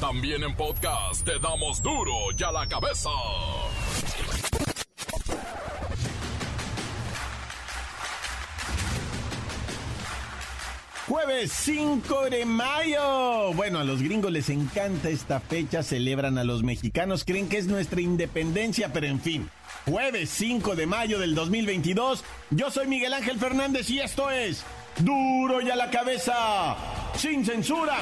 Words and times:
También 0.00 0.44
en 0.44 0.54
podcast 0.54 1.24
te 1.24 1.40
damos 1.40 1.82
duro 1.82 2.12
y 2.38 2.42
a 2.44 2.52
la 2.52 2.68
cabeza. 2.68 3.10
Jueves 11.08 11.52
5 11.52 12.30
de 12.30 12.44
mayo. 12.44 13.52
Bueno, 13.54 13.80
a 13.80 13.84
los 13.84 14.00
gringos 14.00 14.30
les 14.30 14.50
encanta 14.50 15.08
esta 15.08 15.40
fecha, 15.40 15.82
celebran 15.82 16.38
a 16.38 16.44
los 16.44 16.62
mexicanos, 16.62 17.24
creen 17.24 17.48
que 17.48 17.58
es 17.58 17.66
nuestra 17.66 18.00
independencia, 18.00 18.92
pero 18.92 19.08
en 19.08 19.20
fin. 19.20 19.50
Jueves 19.84 20.30
5 20.30 20.76
de 20.76 20.86
mayo 20.86 21.18
del 21.18 21.34
2022. 21.34 22.22
Yo 22.50 22.70
soy 22.70 22.86
Miguel 22.86 23.14
Ángel 23.14 23.38
Fernández 23.38 23.90
y 23.90 23.98
esto 23.98 24.30
es 24.30 24.64
Duro 24.98 25.60
y 25.60 25.70
a 25.70 25.76
la 25.76 25.90
cabeza, 25.90 26.76
sin 27.16 27.44
censura. 27.44 27.98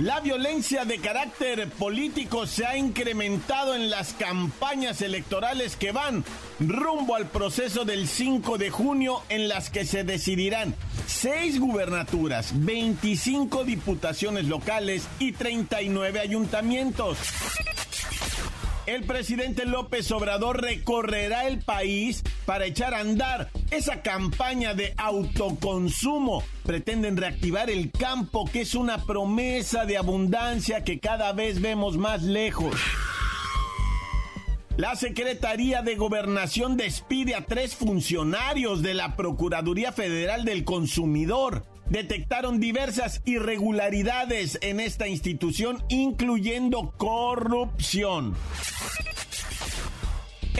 La 0.00 0.20
violencia 0.20 0.86
de 0.86 0.96
carácter 0.98 1.68
político 1.68 2.46
se 2.46 2.64
ha 2.64 2.74
incrementado 2.74 3.74
en 3.74 3.90
las 3.90 4.14
campañas 4.14 5.02
electorales 5.02 5.76
que 5.76 5.92
van 5.92 6.24
rumbo 6.58 7.16
al 7.16 7.26
proceso 7.26 7.84
del 7.84 8.08
5 8.08 8.56
de 8.56 8.70
junio 8.70 9.20
en 9.28 9.46
las 9.46 9.68
que 9.68 9.84
se 9.84 10.02
decidirán 10.02 10.74
seis 11.06 11.60
gubernaturas, 11.60 12.52
25 12.64 13.64
diputaciones 13.64 14.46
locales 14.46 15.06
y 15.18 15.32
39 15.32 16.18
ayuntamientos. 16.18 17.18
El 18.86 19.04
presidente 19.04 19.66
López 19.66 20.10
Obrador 20.12 20.62
recorrerá 20.62 21.46
el 21.46 21.58
país 21.58 22.22
para 22.46 22.64
echar 22.64 22.94
a 22.94 23.00
andar 23.00 23.50
esa 23.70 24.02
campaña 24.02 24.74
de 24.74 24.94
autoconsumo. 24.96 26.42
Pretenden 26.64 27.16
reactivar 27.16 27.70
el 27.70 27.90
campo, 27.90 28.44
que 28.50 28.62
es 28.62 28.74
una 28.74 29.04
promesa 29.04 29.84
de 29.84 29.96
abundancia 29.96 30.84
que 30.84 31.00
cada 31.00 31.32
vez 31.32 31.60
vemos 31.60 31.96
más 31.96 32.22
lejos. 32.22 32.76
La 34.76 34.96
Secretaría 34.96 35.82
de 35.82 35.96
Gobernación 35.96 36.76
despide 36.76 37.34
a 37.34 37.44
tres 37.44 37.74
funcionarios 37.74 38.82
de 38.82 38.94
la 38.94 39.14
Procuraduría 39.14 39.92
Federal 39.92 40.44
del 40.44 40.64
Consumidor. 40.64 41.66
Detectaron 41.90 42.60
diversas 42.60 43.20
irregularidades 43.24 44.58
en 44.62 44.80
esta 44.80 45.08
institución, 45.08 45.82
incluyendo 45.88 46.94
corrupción. 46.96 48.36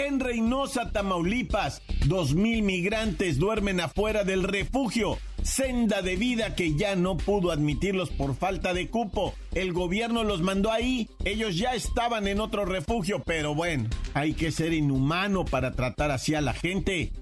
En 0.07 0.19
Reynosa, 0.19 0.93
Tamaulipas, 0.93 1.83
dos 2.07 2.35
mil 2.35 2.63
migrantes 2.63 3.39
duermen 3.39 3.81
afuera 3.81 4.25
del 4.25 4.45
refugio. 4.45 5.19
Senda 5.43 6.01
de 6.01 6.17
vida 6.17 6.55
que 6.55 6.75
ya 6.75 6.97
no 6.97 7.19
pudo 7.19 7.53
admitirlos 7.53 8.09
por 8.09 8.35
falta 8.35 8.73
de 8.73 8.89
cupo. 8.89 9.35
El 9.55 9.75
gobierno 9.75 10.25
los 10.25 10.41
mandó 10.41 10.73
ahí. 10.73 11.11
Ellos 11.27 11.59
ya 11.59 11.75
estaban 11.75 12.29
en 12.29 12.41
otro 12.41 12.65
refugio, 12.65 13.23
pero 13.27 13.55
bueno, 13.55 13.91
hay 14.15 14.33
que 14.33 14.51
ser 14.53 14.73
inhumano 14.73 15.45
para 15.45 15.73
tratar 15.73 16.11
así 16.11 16.35
a 16.35 16.41
la 16.41 16.55
gente. 16.55 17.13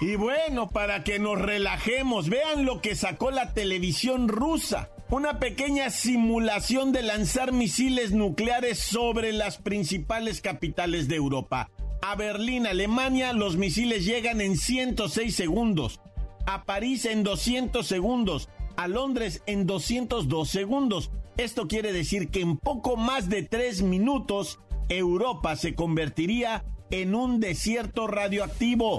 Y 0.00 0.16
bueno, 0.16 0.70
para 0.70 1.04
que 1.04 1.18
nos 1.18 1.38
relajemos, 1.38 2.30
vean 2.30 2.64
lo 2.64 2.80
que 2.80 2.94
sacó 2.94 3.30
la 3.30 3.52
televisión 3.52 4.28
rusa. 4.28 4.88
Una 5.08 5.38
pequeña 5.38 5.90
simulación 5.90 6.90
de 6.90 7.02
lanzar 7.02 7.52
misiles 7.52 8.10
nucleares 8.10 8.80
sobre 8.80 9.32
las 9.32 9.56
principales 9.56 10.40
capitales 10.40 11.06
de 11.06 11.14
Europa. 11.14 11.70
A 12.02 12.16
Berlín, 12.16 12.66
Alemania, 12.66 13.32
los 13.32 13.56
misiles 13.56 14.04
llegan 14.04 14.40
en 14.40 14.56
106 14.56 15.32
segundos. 15.32 16.00
A 16.44 16.64
París 16.64 17.04
en 17.04 17.22
200 17.22 17.86
segundos. 17.86 18.48
A 18.76 18.88
Londres 18.88 19.44
en 19.46 19.64
202 19.64 20.48
segundos. 20.48 21.12
Esto 21.36 21.68
quiere 21.68 21.92
decir 21.92 22.30
que 22.30 22.40
en 22.40 22.56
poco 22.56 22.96
más 22.96 23.28
de 23.28 23.44
3 23.44 23.82
minutos, 23.82 24.58
Europa 24.88 25.54
se 25.54 25.76
convertiría 25.76 26.64
en 26.90 27.14
un 27.14 27.38
desierto 27.38 28.08
radioactivo. 28.08 28.98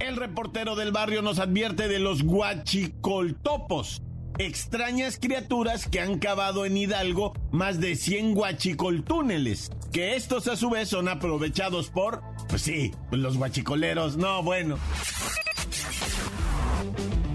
El 0.00 0.16
reportero 0.16 0.76
del 0.76 0.92
barrio 0.92 1.20
nos 1.20 1.38
advierte 1.38 1.86
de 1.86 1.98
los 1.98 2.22
guachicoltopos, 2.22 4.02
extrañas 4.38 5.18
criaturas 5.20 5.86
que 5.86 6.00
han 6.00 6.18
cavado 6.18 6.64
en 6.64 6.78
Hidalgo 6.78 7.34
más 7.52 7.80
de 7.80 7.94
100 7.94 8.34
guachicoltúneles, 8.34 9.70
que 9.92 10.16
estos 10.16 10.48
a 10.48 10.56
su 10.56 10.70
vez 10.70 10.88
son 10.88 11.06
aprovechados 11.06 11.90
por, 11.90 12.22
pues 12.48 12.62
sí, 12.62 12.92
los 13.10 13.36
guachicoleros, 13.36 14.16
no, 14.16 14.42
bueno. 14.42 14.78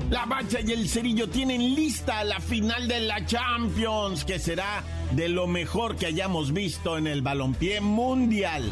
La 0.10 0.26
Bacha 0.26 0.60
y 0.60 0.72
el 0.72 0.90
Cerillo 0.90 1.30
tienen 1.30 1.76
lista 1.76 2.24
la 2.24 2.40
final 2.40 2.88
de 2.88 3.00
la 3.02 3.26
Champions, 3.28 4.26
que 4.26 4.40
será 4.40 4.84
de 5.12 5.30
lo 5.30 5.46
mejor 5.46 5.98
que 5.98 6.08
hayamos 6.08 6.52
visto 6.52 6.98
en 6.98 7.06
el 7.06 7.22
balompié 7.22 7.80
mundial. 7.80 8.72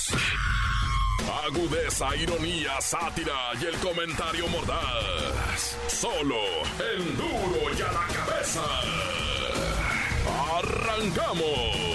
Agudeza, 1.31 2.15
ironía, 2.15 2.81
sátira 2.81 3.51
y 3.59 3.65
el 3.65 3.75
comentario 3.77 4.47
mordaz. 4.49 5.77
Solo 5.87 6.37
el 6.93 7.17
duro 7.17 7.73
y 7.77 7.81
a 7.81 7.91
la 7.91 8.07
cabeza. 8.07 8.61
¡Arrancamos! 10.57 11.91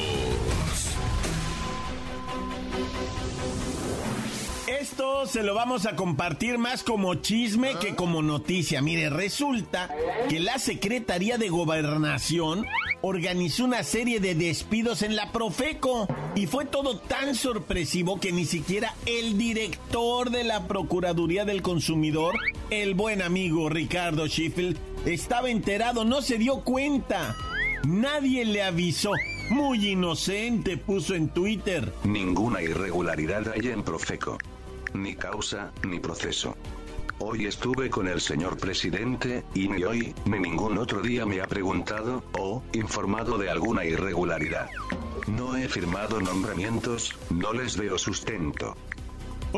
Esto 4.66 5.26
se 5.26 5.42
lo 5.42 5.54
vamos 5.54 5.86
a 5.86 5.94
compartir 5.94 6.58
más 6.58 6.82
como 6.82 7.14
chisme 7.16 7.76
que 7.80 7.94
como 7.94 8.22
noticia. 8.22 8.82
Mire, 8.82 9.10
resulta 9.10 9.90
que 10.28 10.40
la 10.40 10.58
Secretaría 10.58 11.38
de 11.38 11.48
Gobernación 11.48 12.64
organizó 13.02 13.64
una 13.64 13.82
serie 13.82 14.20
de 14.20 14.34
despidos 14.34 15.02
en 15.02 15.16
la 15.16 15.32
Profeco 15.32 16.06
y 16.34 16.46
fue 16.46 16.64
todo 16.64 16.98
tan 16.98 17.34
sorpresivo 17.34 18.20
que 18.20 18.32
ni 18.32 18.44
siquiera 18.44 18.94
el 19.06 19.38
director 19.38 20.30
de 20.30 20.44
la 20.44 20.66
Procuraduría 20.66 21.44
del 21.44 21.62
Consumidor, 21.62 22.36
el 22.70 22.94
buen 22.94 23.22
amigo 23.22 23.68
Ricardo 23.68 24.26
Schiffel, 24.26 24.76
estaba 25.04 25.50
enterado, 25.50 26.04
no 26.04 26.22
se 26.22 26.38
dio 26.38 26.60
cuenta. 26.60 27.36
Nadie 27.84 28.44
le 28.44 28.62
avisó. 28.62 29.12
Muy 29.50 29.90
inocente 29.90 30.76
puso 30.76 31.14
en 31.14 31.28
Twitter. 31.28 31.92
Ninguna 32.04 32.60
irregularidad 32.62 33.52
hay 33.54 33.68
en 33.68 33.84
Profeco. 33.84 34.38
Ni 34.92 35.14
causa, 35.14 35.72
ni 35.84 36.00
proceso. 36.00 36.56
Hoy 37.18 37.46
estuve 37.46 37.88
con 37.88 38.08
el 38.08 38.20
señor 38.20 38.58
presidente, 38.58 39.42
y 39.54 39.68
ni 39.68 39.84
hoy, 39.84 40.14
ni 40.26 40.38
ningún 40.38 40.76
otro 40.76 41.00
día 41.00 41.24
me 41.24 41.40
ha 41.40 41.46
preguntado, 41.46 42.22
o, 42.38 42.62
informado 42.74 43.38
de 43.38 43.48
alguna 43.48 43.86
irregularidad. 43.86 44.68
No 45.26 45.56
he 45.56 45.66
firmado 45.66 46.20
nombramientos, 46.20 47.16
no 47.30 47.54
les 47.54 47.78
veo 47.78 47.96
sustento. 47.96 48.76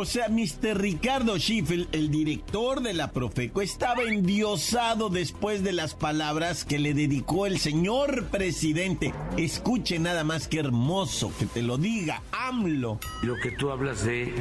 O 0.01 0.05
sea, 0.05 0.29
Mr. 0.29 0.79
Ricardo 0.79 1.37
Schiffel, 1.41 1.89
el 1.91 2.09
director 2.09 2.83
de 2.83 2.95
la 2.95 3.11
Profeco, 3.11 3.63
estaba 3.63 4.05
endiosado 4.05 5.09
después 5.09 5.65
de 5.65 5.73
las 5.73 5.97
palabras 5.97 6.65
que 6.65 6.79
le 6.79 6.95
dedicó 6.95 7.47
el 7.47 7.59
señor 7.59 8.27
presidente. 8.27 9.13
Escuche 9.37 9.99
nada 9.99 10.23
más 10.23 10.47
que 10.47 10.61
hermoso 10.61 11.33
que 11.37 11.47
te 11.47 11.63
lo 11.63 11.79
diga, 11.79 12.23
AMLO. 12.31 13.01
Lo 13.25 13.35
que 13.43 13.51
tú 13.51 13.73
hablas 13.73 14.05
de 14.05 14.33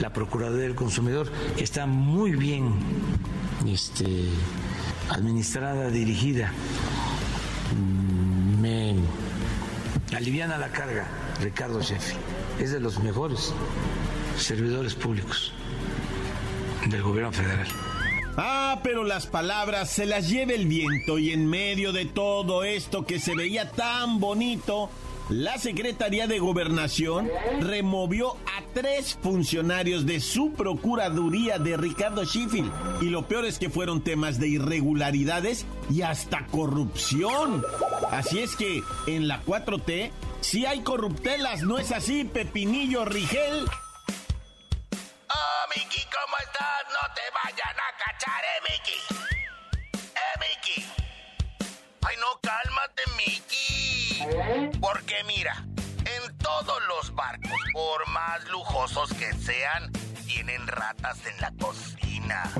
la 0.00 0.12
Procuraduría 0.12 0.64
del 0.64 0.74
Consumidor 0.74 1.30
está 1.56 1.86
muy 1.86 2.32
bien 2.32 2.74
este, 3.68 4.24
administrada, 5.08 5.88
dirigida. 5.90 6.52
Mm, 7.76 8.60
Me 8.60 8.96
aliviana 10.16 10.58
la 10.58 10.72
carga, 10.72 11.06
Ricardo 11.40 11.80
Schiffel. 11.80 12.16
Es 12.58 12.72
de 12.72 12.80
los 12.80 12.98
mejores 12.98 13.54
servidores 14.44 14.94
públicos 14.94 15.52
del 16.86 17.02
gobierno 17.02 17.32
federal. 17.32 17.66
Ah, 18.36 18.80
pero 18.82 19.04
las 19.04 19.26
palabras 19.26 19.90
se 19.90 20.06
las 20.06 20.28
lleva 20.28 20.52
el 20.52 20.66
viento 20.66 21.18
y 21.18 21.32
en 21.32 21.46
medio 21.46 21.92
de 21.92 22.06
todo 22.06 22.64
esto 22.64 23.04
que 23.04 23.18
se 23.18 23.34
veía 23.34 23.70
tan 23.70 24.20
bonito, 24.20 24.88
la 25.28 25.58
Secretaría 25.58 26.26
de 26.26 26.38
Gobernación 26.38 27.28
removió 27.60 28.32
a 28.32 28.62
tres 28.72 29.18
funcionarios 29.20 30.06
de 30.06 30.20
su 30.20 30.52
Procuraduría 30.52 31.58
de 31.58 31.76
Ricardo 31.76 32.24
Schiffel. 32.24 32.70
Y 33.00 33.06
lo 33.06 33.28
peor 33.28 33.44
es 33.44 33.58
que 33.58 33.68
fueron 33.68 34.02
temas 34.02 34.40
de 34.40 34.48
irregularidades 34.48 35.66
y 35.90 36.02
hasta 36.02 36.46
corrupción. 36.46 37.62
Así 38.10 38.38
es 38.38 38.56
que 38.56 38.82
en 39.06 39.28
la 39.28 39.44
4T 39.44 40.10
si 40.40 40.64
hay 40.64 40.80
corruptelas, 40.80 41.62
¿no 41.62 41.78
es 41.78 41.92
así, 41.92 42.24
Pepinillo 42.24 43.04
Rigel? 43.04 43.66
Miki, 45.76 46.04
¿cómo 46.06 46.36
estás? 46.38 46.82
No 46.88 47.14
te 47.14 47.22
vayan 47.32 47.76
a 47.78 47.96
cachar, 47.96 48.42
eh, 48.44 48.60
Miki. 48.68 48.98
Eh, 49.92 50.36
Miki. 50.40 50.86
Ay, 52.02 52.16
no, 52.18 52.40
cálmate, 52.40 53.02
Miki. 53.16 54.78
Porque 54.80 55.22
mira, 55.24 55.64
en 56.04 56.38
todos 56.38 56.82
los 56.88 57.14
barcos, 57.14 57.60
por 57.72 58.08
más 58.08 58.44
lujosos 58.48 59.12
que 59.14 59.32
sean, 59.34 59.92
tienen 60.26 60.66
ratas 60.66 61.24
en 61.26 61.40
la 61.40 61.52
cocina. 61.52 62.50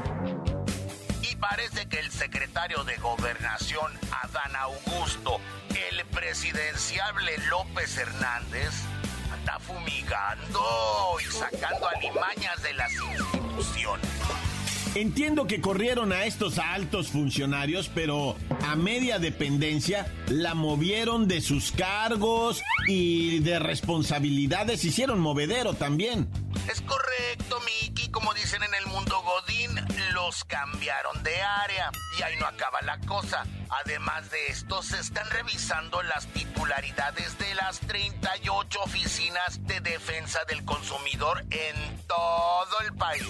Y 1.22 1.34
parece 1.36 1.88
que 1.88 1.98
el 1.98 2.12
secretario 2.12 2.84
de 2.84 2.96
Gobernación, 2.98 3.98
Adán 4.22 4.54
Augusto, 4.54 5.40
el 5.74 6.04
presidenciable 6.06 7.38
López 7.48 7.96
Hernández, 7.96 8.72
anda 9.40 9.58
fumigando 9.60 11.16
y 11.20 11.32
sacando 11.32 11.88
alimañas 11.88 12.62
de 12.62 12.74
las 12.74 12.92
instituciones. 12.92 14.06
Entiendo 14.96 15.46
que 15.46 15.60
corrieron 15.60 16.12
a 16.12 16.24
estos 16.24 16.58
altos 16.58 17.10
funcionarios, 17.10 17.88
pero 17.94 18.36
a 18.66 18.74
media 18.74 19.20
dependencia 19.20 20.12
la 20.26 20.54
movieron 20.54 21.28
de 21.28 21.40
sus 21.40 21.70
cargos 21.70 22.60
y 22.88 23.38
de 23.38 23.60
responsabilidades, 23.60 24.84
hicieron 24.84 25.20
movedero 25.20 25.74
también. 25.74 26.28
Es 26.68 26.80
correcto, 26.82 27.60
Miki, 27.60 28.08
como 28.08 28.34
dicen 28.34 28.62
en 28.64 28.74
el 28.74 28.86
mundo 28.86 29.22
Godín, 29.22 29.70
los 30.12 30.44
cambiaron 30.44 31.22
de 31.22 31.40
área 31.40 31.90
y 32.18 32.22
ahí 32.22 32.34
no 32.40 32.46
acaba 32.46 32.82
la 32.82 32.98
cosa. 33.00 33.46
Además 33.84 34.30
de 34.30 34.48
esto, 34.48 34.82
se 34.82 34.98
están 34.98 35.28
revisando 35.30 36.02
las 36.02 36.26
titularidades 36.26 37.38
de 37.38 37.54
las 37.54 37.78
38 37.80 38.80
oficinas 38.82 39.64
de 39.66 39.80
defensa 39.80 40.40
del 40.48 40.64
consumidor 40.64 41.44
en 41.50 42.06
todo 42.08 42.80
el 42.84 42.92
país. 42.94 43.22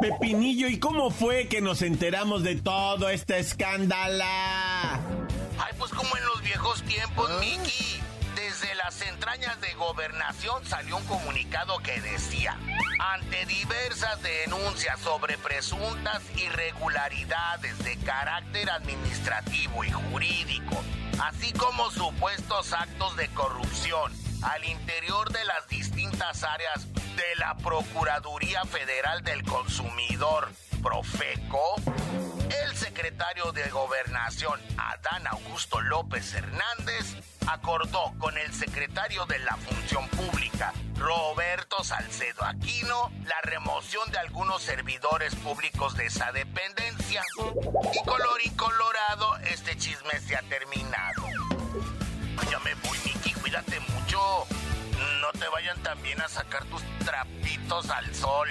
Pepinillo, 0.00 0.68
¿y 0.68 0.78
cómo 0.78 1.01
fue 1.10 1.48
que 1.48 1.60
nos 1.60 1.82
enteramos 1.82 2.42
de 2.42 2.56
todo 2.56 3.08
este 3.08 3.38
escándalo? 3.38 4.24
Ay, 4.24 5.72
pues 5.78 5.90
como 5.92 6.16
en 6.16 6.24
los 6.26 6.42
viejos 6.42 6.82
tiempos, 6.82 7.30
Miki. 7.40 8.00
Desde 8.36 8.74
las 8.76 9.00
entrañas 9.02 9.60
de 9.60 9.72
gobernación 9.74 10.64
salió 10.66 10.96
un 10.96 11.04
comunicado 11.04 11.78
que 11.78 12.00
decía, 12.00 12.56
ante 12.98 13.44
diversas 13.46 14.18
denuncias 14.22 14.98
sobre 15.00 15.36
presuntas 15.38 16.22
irregularidades 16.36 17.78
de 17.84 17.96
carácter 17.98 18.70
administrativo 18.70 19.84
y 19.84 19.90
jurídico, 19.90 20.82
así 21.22 21.52
como 21.52 21.90
supuestos 21.90 22.72
actos 22.72 23.16
de 23.16 23.28
corrupción 23.28 24.12
al 24.42 24.64
interior 24.64 25.30
de 25.32 25.44
las 25.44 25.68
distintas 25.68 26.42
áreas 26.42 26.86
de 27.16 27.36
la 27.36 27.56
Procuraduría 27.56 28.64
Federal 28.64 29.22
del 29.22 29.42
Consumidor, 29.44 30.50
Profeco, 30.82 31.76
el 32.64 32.76
secretario 32.76 33.52
de 33.52 33.68
Gobernación, 33.70 34.60
Adán 34.76 35.26
Augusto 35.28 35.80
López 35.80 36.34
Hernández, 36.34 37.16
acordó 37.46 38.12
con 38.18 38.36
el 38.36 38.52
secretario 38.52 39.26
de 39.26 39.38
la 39.40 39.56
Función 39.56 40.08
Pública, 40.08 40.72
Roberto 40.96 41.82
Salcedo 41.84 42.44
Aquino, 42.44 43.10
la 43.24 43.40
remoción 43.42 44.10
de 44.10 44.18
algunos 44.18 44.62
servidores 44.62 45.34
públicos 45.36 45.96
de 45.96 46.06
esa 46.06 46.32
dependencia. 46.32 47.22
Y 47.92 48.04
colorín 48.06 48.54
colorado, 48.56 49.36
este 49.38 49.76
chisme 49.76 50.18
se 50.20 50.36
ha 50.36 50.42
terminado. 50.42 51.22
Voy, 52.82 53.11
cuídate 53.52 53.80
mucho. 53.80 54.46
No 55.20 55.30
te 55.38 55.46
vayan 55.48 55.78
también 55.82 56.20
a 56.22 56.28
sacar 56.28 56.64
tus 56.66 56.82
trapitos 57.04 57.90
al 57.90 58.14
sol. 58.14 58.48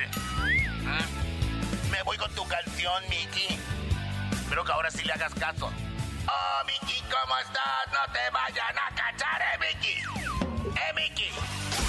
¿Mm? 0.83 1.89
Me 1.89 2.03
voy 2.03 2.17
con 2.17 2.31
tu 2.35 2.47
canción, 2.47 3.03
Miki. 3.09 3.57
Espero 4.31 4.63
que 4.63 4.71
ahora 4.71 4.91
sí 4.91 5.03
le 5.03 5.13
hagas 5.13 5.33
caso. 5.33 5.71
Oh, 6.27 6.65
Miki, 6.67 7.01
¿cómo 7.01 7.35
estás? 7.39 7.87
No 7.91 8.13
te 8.13 8.29
vayan 8.31 8.77
a 8.77 8.93
cachar, 8.93 9.41
eh, 9.41 9.57
Miki. 9.59 9.97
Eh, 10.77 10.93
Miki. 10.95 11.29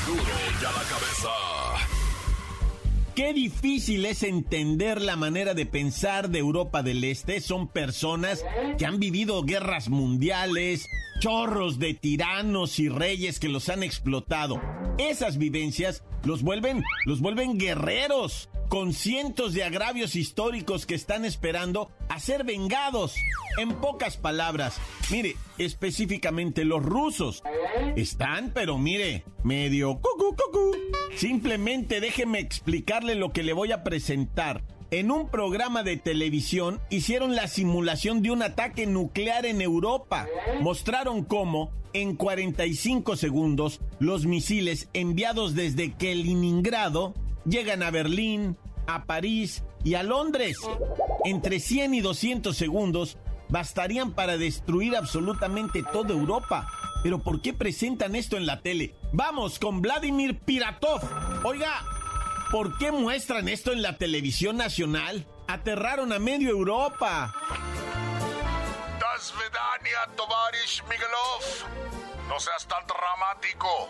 Duro 0.06 0.60
ya 0.60 0.72
la 0.72 0.82
cabeza. 0.84 2.01
Qué 3.14 3.34
difícil 3.34 4.06
es 4.06 4.22
entender 4.22 5.02
la 5.02 5.16
manera 5.16 5.52
de 5.52 5.66
pensar 5.66 6.30
de 6.30 6.38
Europa 6.38 6.82
del 6.82 7.04
Este. 7.04 7.42
Son 7.42 7.68
personas 7.68 8.42
que 8.78 8.86
han 8.86 8.98
vivido 8.98 9.42
guerras 9.42 9.90
mundiales, 9.90 10.88
chorros 11.20 11.78
de 11.78 11.92
tiranos 11.92 12.78
y 12.78 12.88
reyes 12.88 13.38
que 13.38 13.50
los 13.50 13.68
han 13.68 13.82
explotado. 13.82 14.62
Esas 14.96 15.36
vivencias 15.36 16.02
los 16.24 16.42
vuelven, 16.42 16.84
los 17.04 17.20
vuelven 17.20 17.58
guerreros, 17.58 18.48
con 18.72 18.94
cientos 18.94 19.52
de 19.52 19.64
agravios 19.64 20.16
históricos 20.16 20.86
que 20.86 20.94
están 20.94 21.26
esperando 21.26 21.90
a 22.08 22.18
ser 22.18 22.42
vengados. 22.42 23.14
En 23.58 23.74
pocas 23.74 24.16
palabras, 24.16 24.80
mire, 25.10 25.36
específicamente 25.58 26.64
los 26.64 26.82
rusos 26.82 27.42
están, 27.96 28.50
pero 28.54 28.78
mire, 28.78 29.24
medio 29.44 30.00
cucu 30.00 30.34
cucu. 30.34 30.74
Simplemente 31.14 32.00
déjeme 32.00 32.38
explicarle 32.38 33.14
lo 33.14 33.30
que 33.30 33.42
le 33.42 33.52
voy 33.52 33.72
a 33.72 33.84
presentar 33.84 34.64
en 34.90 35.10
un 35.10 35.28
programa 35.28 35.82
de 35.82 35.98
televisión 35.98 36.80
hicieron 36.88 37.36
la 37.36 37.48
simulación 37.48 38.22
de 38.22 38.30
un 38.30 38.42
ataque 38.42 38.86
nuclear 38.86 39.44
en 39.44 39.60
Europa. 39.60 40.26
Mostraron 40.62 41.24
cómo, 41.24 41.72
en 41.92 42.16
45 42.16 43.16
segundos, 43.16 43.82
los 43.98 44.24
misiles 44.24 44.88
enviados 44.94 45.54
desde 45.54 45.92
Kaliningrado 45.92 47.12
llegan 47.44 47.82
a 47.82 47.90
Berlín, 47.90 48.56
a 48.86 49.04
París 49.04 49.64
y 49.84 49.94
a 49.94 50.02
Londres. 50.02 50.56
Entre 51.24 51.60
100 51.60 51.94
y 51.94 52.00
200 52.00 52.56
segundos 52.56 53.18
bastarían 53.48 54.12
para 54.12 54.36
destruir 54.36 54.96
absolutamente 54.96 55.82
toda 55.92 56.10
Europa. 56.10 56.66
Pero 57.02 57.18
¿por 57.18 57.42
qué 57.42 57.52
presentan 57.52 58.14
esto 58.14 58.36
en 58.36 58.46
la 58.46 58.60
tele? 58.60 58.94
Vamos 59.12 59.58
con 59.58 59.82
Vladimir 59.82 60.38
Piratov. 60.38 61.00
Oiga, 61.44 61.82
¿Por 62.52 62.76
qué 62.76 62.92
muestran 62.92 63.48
esto 63.48 63.72
en 63.72 63.80
la 63.80 63.96
televisión 63.96 64.58
nacional? 64.58 65.26
Aterraron 65.48 66.12
a 66.12 66.18
medio 66.18 66.50
Europa. 66.50 67.32
No 72.28 72.38
seas 72.38 72.68
tan 72.68 72.86
dramático. 72.86 73.88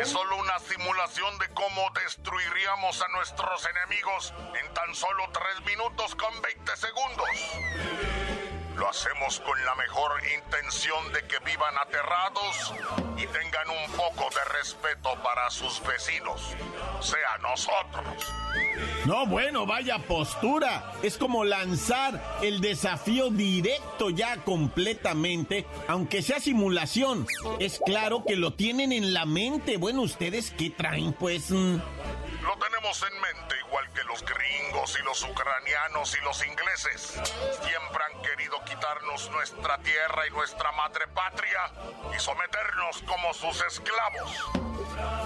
Es 0.00 0.08
solo 0.08 0.36
una 0.36 0.58
simulación 0.58 1.38
de 1.38 1.48
cómo 1.54 1.90
destruiríamos 2.02 3.02
a 3.02 3.08
nuestros 3.08 3.66
enemigos 3.66 4.34
en 4.60 4.74
tan 4.74 4.94
solo 4.94 5.28
3 5.32 5.66
minutos 5.66 6.14
con 6.14 6.40
20 6.40 6.76
segundos. 6.76 8.09
Lo 8.80 8.88
hacemos 8.88 9.40
con 9.40 9.62
la 9.66 9.74
mejor 9.74 10.10
intención 10.38 11.12
de 11.12 11.20
que 11.26 11.38
vivan 11.44 11.74
aterrados 11.76 12.72
y 13.18 13.26
tengan 13.26 13.68
un 13.68 13.92
poco 13.92 14.30
de 14.30 14.58
respeto 14.58 15.10
para 15.22 15.50
sus 15.50 15.82
vecinos, 15.86 16.56
sea 17.00 17.36
nosotros. 17.42 18.32
No, 19.04 19.26
bueno, 19.26 19.66
vaya 19.66 19.98
postura. 19.98 20.92
Es 21.02 21.18
como 21.18 21.44
lanzar 21.44 22.38
el 22.40 22.62
desafío 22.62 23.28
directo 23.28 24.08
ya 24.08 24.38
completamente, 24.44 25.66
aunque 25.86 26.22
sea 26.22 26.40
simulación. 26.40 27.26
Es 27.58 27.82
claro 27.84 28.24
que 28.26 28.36
lo 28.36 28.54
tienen 28.54 28.92
en 28.92 29.12
la 29.12 29.26
mente. 29.26 29.76
Bueno, 29.76 30.00
ustedes 30.00 30.52
qué 30.52 30.70
traen, 30.70 31.12
pues... 31.12 31.50
Lo 31.50 31.82
tenemos 32.60 33.02
en 33.02 33.20
mente 33.20 33.54
igual 33.66 33.84
que 33.92 34.04
los 34.04 34.22
gringos 34.22 34.98
y 35.00 35.04
los 35.04 35.22
ucranianos 35.22 36.16
y 36.16 36.24
los 36.24 36.46
ingleses. 36.46 37.20
Siempre 37.62 38.04
han 38.04 38.22
querido 38.22 38.62
quitarnos 38.64 39.30
nuestra 39.30 39.78
tierra 39.78 40.26
y 40.28 40.30
nuestra 40.30 40.70
madre 40.72 41.06
patria 41.08 41.60
y 42.14 42.20
someternos 42.20 43.02
como 43.06 43.32
sus 43.34 43.64
esclavos. 43.64 44.70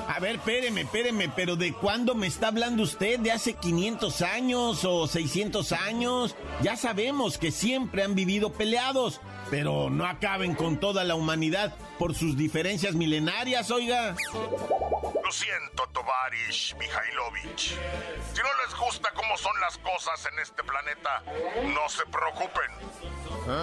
A 0.08 0.20
ver, 0.20 0.36
espéreme, 0.36 0.82
espéreme, 0.82 1.28
pero 1.34 1.56
¿de 1.56 1.72
cuándo 1.72 2.14
me 2.14 2.26
está 2.26 2.48
hablando 2.48 2.82
usted? 2.82 3.18
¿De 3.18 3.32
hace 3.32 3.54
500 3.54 4.22
años 4.22 4.84
o 4.84 5.06
600 5.06 5.72
años? 5.72 6.36
Ya 6.62 6.76
sabemos 6.76 7.38
que 7.38 7.50
siempre 7.50 8.04
han 8.04 8.14
vivido 8.14 8.52
peleados, 8.52 9.20
pero 9.50 9.90
no 9.90 10.06
acaben 10.06 10.54
con 10.54 10.78
toda 10.78 11.02
la 11.04 11.16
humanidad 11.16 11.74
por 11.98 12.14
sus 12.14 12.36
diferencias 12.36 12.94
milenarias, 12.94 13.70
oiga. 13.70 14.14
Lo 15.24 15.32
siento, 15.32 15.86
Tovarish 15.88 16.74
Mikhailovich. 16.76 17.78
Si 18.34 18.42
no 18.42 18.48
les 18.62 18.74
gusta 18.76 19.10
cómo 19.14 19.38
son 19.38 19.58
las 19.58 19.78
cosas 19.78 20.26
en 20.26 20.38
este 20.38 20.62
planeta, 20.62 21.22
no 21.62 21.88
se 21.88 22.04
preocupen. 22.04 22.70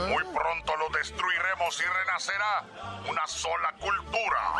Muy 0.09 0.23
pronto 0.33 0.75
lo 0.77 0.89
destruiremos 0.89 1.79
y 1.79 1.83
renacerá 1.83 2.65
una 3.07 3.27
sola 3.27 3.73
cultura. 3.79 4.55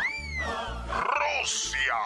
Rusia. 1.02 1.96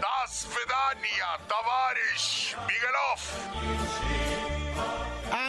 Das 0.00 0.46
Vedania, 0.46 1.38
Tavarish 1.48 2.56
Miguelov. 2.68 4.27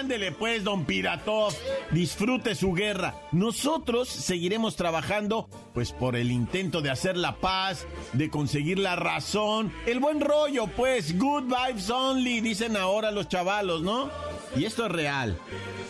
Ándele 0.10 0.32
pues, 0.32 0.64
don 0.64 0.86
Piratov, 0.86 1.54
disfrute 1.92 2.56
su 2.56 2.74
guerra. 2.74 3.14
Nosotros 3.32 4.10
seguiremos 4.10 4.76
trabajando, 4.76 5.48
pues 5.76 5.92
por 5.92 6.16
el 6.16 6.32
intento 6.32 6.82
de 6.82 6.90
hacer 6.90 7.16
la 7.16 7.36
paz, 7.36 7.86
de 8.14 8.32
conseguir 8.32 8.80
la 8.80 8.96
razón, 8.96 9.72
el 9.86 10.00
buen 10.00 10.20
rollo, 10.20 10.66
pues, 10.66 11.16
good 11.16 11.44
vibes 11.44 11.92
only, 11.92 12.42
dicen 12.42 12.76
ahora 12.76 13.12
los 13.12 13.30
chavalos, 13.30 13.84
¿no? 13.84 14.10
Y 14.56 14.66
esto 14.66 14.88
es 14.88 14.92
real. 14.92 15.38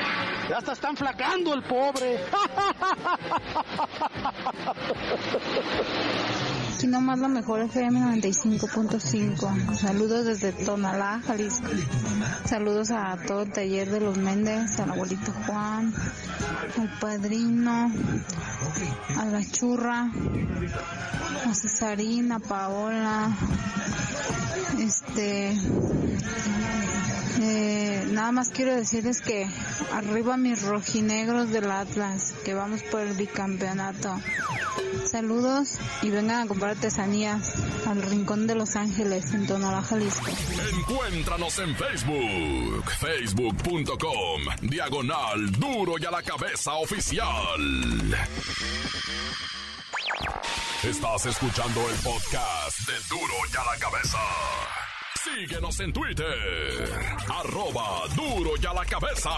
Ya 0.49 0.59
hasta 0.59 0.73
está 0.73 0.91
enflacando 0.91 1.53
el 1.53 1.65
pobre. 1.65 2.21
Aquí 6.77 6.89
nomás 6.89 7.19
la 7.21 7.29
mejor 7.29 7.63
FM 7.63 8.01
95.5. 8.21 9.77
Saludos 9.79 10.27
desde 10.27 10.53
Tonalá, 10.53 11.23
Jalisco. 11.27 11.69
Saludos 12.45 12.91
a 12.91 13.17
todo 13.27 13.45
el 13.45 13.51
taller 13.51 13.91
de 13.91 14.01
los 14.01 14.19
Méndez, 14.19 14.79
al 14.79 14.91
abuelito 14.91 15.33
Juan, 15.47 15.95
al 16.79 16.99
padrino, 17.01 17.91
a 19.17 19.25
la 19.25 19.43
churra, 19.43 20.11
a 21.47 21.55
Cesarina, 21.55 22.37
a 22.37 22.41
Paola, 22.41 23.35
este, 24.79 25.59
eh, 27.41 28.07
nada 28.11 28.33
más 28.33 28.51
quiero 28.51 28.75
decirles 28.75 29.23
que 29.23 29.49
arriba 29.93 30.37
mis 30.37 30.61
rojinegros 30.61 31.51
del 31.51 31.71
Atlas, 31.71 32.35
que 32.45 32.53
vamos 32.53 32.83
por 32.83 33.01
el 33.01 33.15
bicampeonato. 33.15 34.15
Saludos 35.05 35.79
y 36.03 36.11
vengan 36.11 36.41
a 36.41 36.47
comprar 36.67 36.77
artesanías 36.77 37.55
al 37.87 38.03
Rincón 38.03 38.47
de 38.47 38.55
Los 38.55 38.77
Ángeles 38.77 39.33
en 39.35 39.47
Tonalá, 39.47 39.83
Jalisco. 39.83 40.31
Encuéntranos 40.79 41.59
en 41.59 41.77
Facebook, 41.77 42.91
facebook.com, 42.99 44.43
diagonal 44.63 45.51
duro 45.53 45.95
y 45.99 46.05
a 46.05 46.11
la 46.11 46.23
cabeza 46.23 46.75
oficial. 46.75 48.17
Estás 50.83 51.27
escuchando 51.27 51.81
el 51.89 51.97
podcast 51.97 52.81
de 52.87 52.95
duro 53.09 53.35
y 53.53 53.57
a 53.57 53.65
la 53.65 53.79
cabeza. 53.79 54.19
Síguenos 55.25 55.81
en 55.81 55.93
Twitter, 55.93 56.91
arroba 57.29 58.07
duro 58.15 58.53
y 58.61 58.67
a 58.67 58.73
la 58.73 58.85
cabeza. 58.85 59.31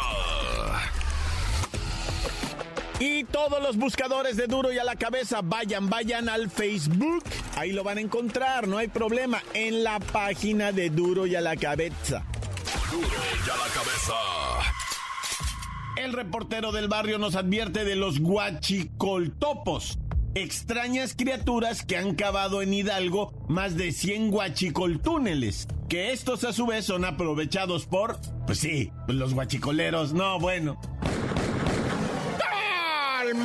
Y 3.00 3.22
todos 3.24 3.62
los 3.62 3.76
buscadores 3.76 4.36
de 4.36 4.48
Duro 4.48 4.72
y 4.72 4.78
a 4.78 4.84
la 4.84 4.96
cabeza, 4.96 5.40
vayan, 5.42 5.88
vayan 5.88 6.28
al 6.28 6.50
Facebook. 6.50 7.22
Ahí 7.56 7.70
lo 7.70 7.84
van 7.84 7.98
a 7.98 8.00
encontrar, 8.00 8.66
no 8.66 8.76
hay 8.76 8.88
problema. 8.88 9.40
En 9.54 9.84
la 9.84 10.00
página 10.00 10.72
de 10.72 10.90
Duro 10.90 11.24
y 11.26 11.36
a 11.36 11.40
la 11.40 11.54
cabeza. 11.56 12.24
Duro 12.90 13.06
y 13.06 13.50
a 13.50 13.56
la 13.56 13.72
cabeza. 13.72 14.14
El 15.96 16.12
reportero 16.12 16.72
del 16.72 16.88
barrio 16.88 17.18
nos 17.18 17.36
advierte 17.36 17.84
de 17.84 17.94
los 17.94 18.18
guachicoltopos. 18.18 19.98
Extrañas 20.34 21.14
criaturas 21.16 21.84
que 21.84 21.96
han 21.96 22.16
cavado 22.16 22.62
en 22.62 22.74
Hidalgo 22.74 23.32
más 23.48 23.76
de 23.76 23.92
100 23.92 24.30
guachicoltúneles. 24.30 25.68
Que 25.88 26.10
estos 26.12 26.42
a 26.42 26.52
su 26.52 26.66
vez 26.66 26.84
son 26.84 27.04
aprovechados 27.04 27.86
por, 27.86 28.18
pues 28.46 28.58
sí, 28.58 28.90
los 29.06 29.34
guachicoleros. 29.34 30.12
No, 30.12 30.40
bueno. 30.40 30.80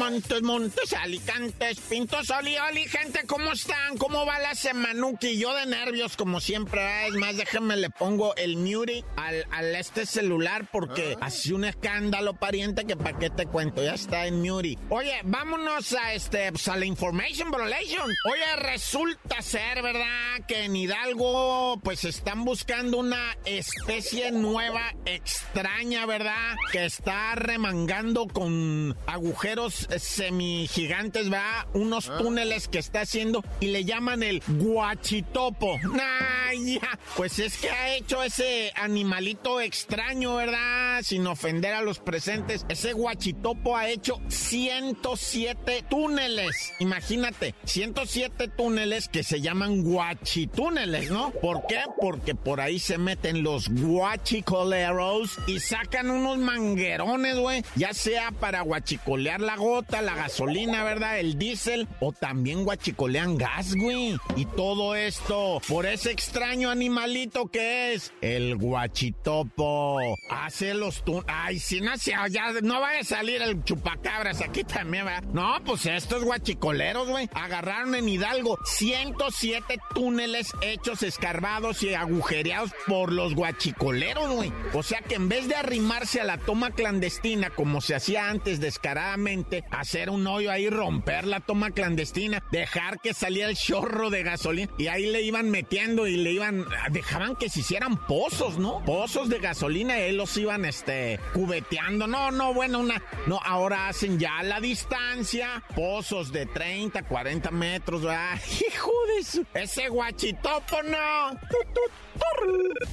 Montes, 0.04 0.42
Montes, 0.42 0.92
Alicantes, 0.92 1.80
Pintos, 1.80 2.30
Oli, 2.30 2.58
Oli, 2.58 2.84
gente, 2.90 3.22
¿cómo 3.26 3.54
están? 3.54 3.98
¿Cómo 3.98 4.26
va 4.26 4.38
la 4.38 4.54
semanuki? 4.54 5.38
Yo 5.40 5.56
de 5.56 5.66
nervios, 5.66 6.18
como 6.18 6.42
siempre, 6.42 7.08
es 7.08 7.14
más, 7.14 7.38
déjenme 7.38 7.78
le 7.78 7.90
pongo 7.90 8.36
el 8.36 8.58
mute 8.58 9.06
al, 9.16 9.48
al 9.50 9.74
este 9.78 10.06
celular 10.06 10.68
porque 10.70 11.16
así 11.22 11.54
un 11.54 11.64
escándalo, 11.64 12.34
pariente, 12.34 12.84
que 12.84 12.98
pa' 12.98 13.18
qué 13.18 13.30
te 13.30 13.46
cuento, 13.46 13.82
ya 13.82 13.94
está 13.94 14.28
en 14.28 14.42
mute. 14.42 14.78
Oye, 14.90 15.22
vámonos 15.24 15.94
a 15.94 16.14
este, 16.14 16.52
pues, 16.52 16.68
a 16.68 16.76
la 16.76 16.86
information 16.86 17.50
violation. 17.50 18.12
Oye, 18.30 18.56
resulta 18.58 19.42
ser, 19.42 19.82
¿verdad? 19.82 20.46
Que 20.46 20.66
en 20.66 20.76
Hidalgo, 20.76 21.80
pues 21.82 22.04
están 22.04 22.44
buscando 22.44 22.98
una 22.98 23.38
especie 23.46 24.34
nueva, 24.34 24.94
extraña, 25.06 26.06
¿verdad? 26.06 26.58
Que 26.74 26.84
está 26.84 27.36
remangando 27.36 28.28
con 28.28 28.98
agujeros 29.08 29.88
semigigantes, 30.00 31.32
va 31.32 31.68
unos 31.74 32.06
túneles 32.18 32.68
que 32.68 32.80
está 32.80 33.02
haciendo 33.02 33.44
y 33.60 33.68
le 33.68 33.86
llaman 33.86 34.24
el 34.24 34.42
guachitopo. 34.48 35.80
Nah, 35.84 36.54
ya. 36.54 37.00
Pues 37.16 37.40
es 37.40 37.58
que 37.58 37.70
ha 37.70 37.96
hecho 37.96 38.24
ese 38.24 38.72
animalito 38.76 39.62
extraño, 39.62 40.36
¿verdad? 40.36 41.02
Sin 41.04 41.28
ofender 41.28 41.74
a 41.74 41.82
los 41.82 42.00
presentes. 42.00 42.66
Ese 42.70 42.94
guachitopo 42.94 43.78
ha 43.78 43.90
hecho 43.90 44.20
107 44.28 45.86
túneles. 45.90 46.74
Imagínate, 46.80 47.56
107 47.66 48.48
túneles 48.50 49.08
que 49.08 49.24
se 49.24 49.42
llaman 49.42 49.84
guachitúneles, 49.84 51.12
¿no? 51.12 51.32
¿Por 51.32 51.66
qué? 51.68 51.82
Porque 52.00 52.36
por 52.36 52.62
ahí 52.62 52.80
se 52.80 52.98
meten 52.98 53.44
los 53.44 53.70
guachicoleros 53.70 55.38
y 55.48 55.60
sacan 55.60 56.10
unos 56.10 56.38
manguerones, 56.38 57.38
güey. 57.38 57.64
Ya 57.76 57.94
sea 57.94 58.32
para 58.32 58.62
guachicolear 58.62 59.42
la 59.42 59.58
la 59.82 60.16
gasolina, 60.16 60.84
¿verdad? 60.84 61.20
El 61.20 61.38
diésel 61.38 61.88
o 62.00 62.12
también 62.12 62.64
guachicolean 62.64 63.38
gas, 63.38 63.76
güey. 63.76 64.18
Y 64.36 64.46
todo 64.46 64.96
esto 64.96 65.62
por 65.68 65.86
ese 65.86 66.12
extraño 66.12 66.70
animalito 66.70 67.48
que 67.48 67.94
es 67.94 68.14
el 68.22 68.56
guachitopo. 68.58 70.16
Hace 70.30 70.74
los 70.74 71.04
tú. 71.04 71.24
Ay, 71.28 71.60
si 71.60 71.82
no 71.82 71.98
se 71.98 72.12
ya 72.12 72.52
no 72.62 72.80
va 72.80 73.00
a 73.00 73.04
salir 73.04 73.42
el 73.42 73.64
chupacabras 73.64 74.42
aquí 74.42 74.64
también, 74.64 75.06
¿verdad? 75.06 75.24
No, 75.34 75.58
pues 75.66 75.86
estos 75.86 76.24
guachicoleros, 76.24 77.10
güey, 77.10 77.30
agarraron 77.34 77.96
en 77.96 78.08
Hidalgo 78.08 78.58
107 78.66 79.80
túneles 79.94 80.52
hechos 80.62 81.04
escarbados 81.04 81.82
y 81.84 81.94
agujereados 81.94 82.72
por 82.86 83.12
los 83.12 83.34
guachicoleros, 83.34 84.30
güey. 84.32 84.54
O 84.74 84.84
sea 84.84 85.02
que 85.02 85.16
en 85.16 85.30
vez 85.30 85.48
de 85.48 85.56
arrimarse 85.56 86.22
a 86.22 86.26
la 86.26 86.38
toma 86.38 86.72
clandestina 86.72 87.50
como 87.50 87.82
se 87.82 87.96
hacía 87.96 88.30
antes 88.30 88.60
descaradamente, 88.60 89.63
hacer 89.72 90.10
un 90.10 90.26
hoyo 90.28 90.52
ahí, 90.52 90.70
romper 90.70 91.26
la 91.26 91.40
toma 91.40 91.72
clandestina, 91.72 92.44
dejar 92.52 93.00
que 93.00 93.14
saliera 93.14 93.50
el 93.50 93.58
chorro 93.58 94.10
de 94.10 94.24
gasolina 94.24 94.72
y 94.78 94.88
ahí 94.88 95.08
le 95.08 95.22
iban 95.22 95.50
metiendo 95.50 96.08
y 96.08 96.18
le 96.18 96.32
iban, 96.32 96.66
dejaban 96.92 97.36
que 97.36 97.50
se 97.50 97.62
hicieran 97.62 97.98
pozos, 98.06 98.58
¿no? 98.58 98.84
Pozos 98.86 99.30
de 99.30 99.40
gasolina 99.40 99.98
y 99.98 100.04
ahí 100.04 100.12
los 100.14 100.36
iban, 100.38 100.66
este, 100.66 101.20
cubeteando. 101.34 102.08
No, 102.08 102.32
no, 102.32 102.54
bueno, 102.54 102.80
una, 102.80 103.02
no, 103.28 103.40
ahora 103.44 103.88
hacen 103.88 104.20
ya 104.20 104.44
la 104.44 104.60
distancia, 104.60 105.64
pozos 105.76 106.32
de 106.32 106.46
30, 106.46 107.04
40 107.04 107.52
metros, 107.52 108.04
¿verdad? 108.04 108.40
Hijo 108.68 108.92
de 109.16 109.24
su, 109.24 109.46
ese 109.54 109.90
guachitopo, 109.90 110.84
no. 110.84 111.40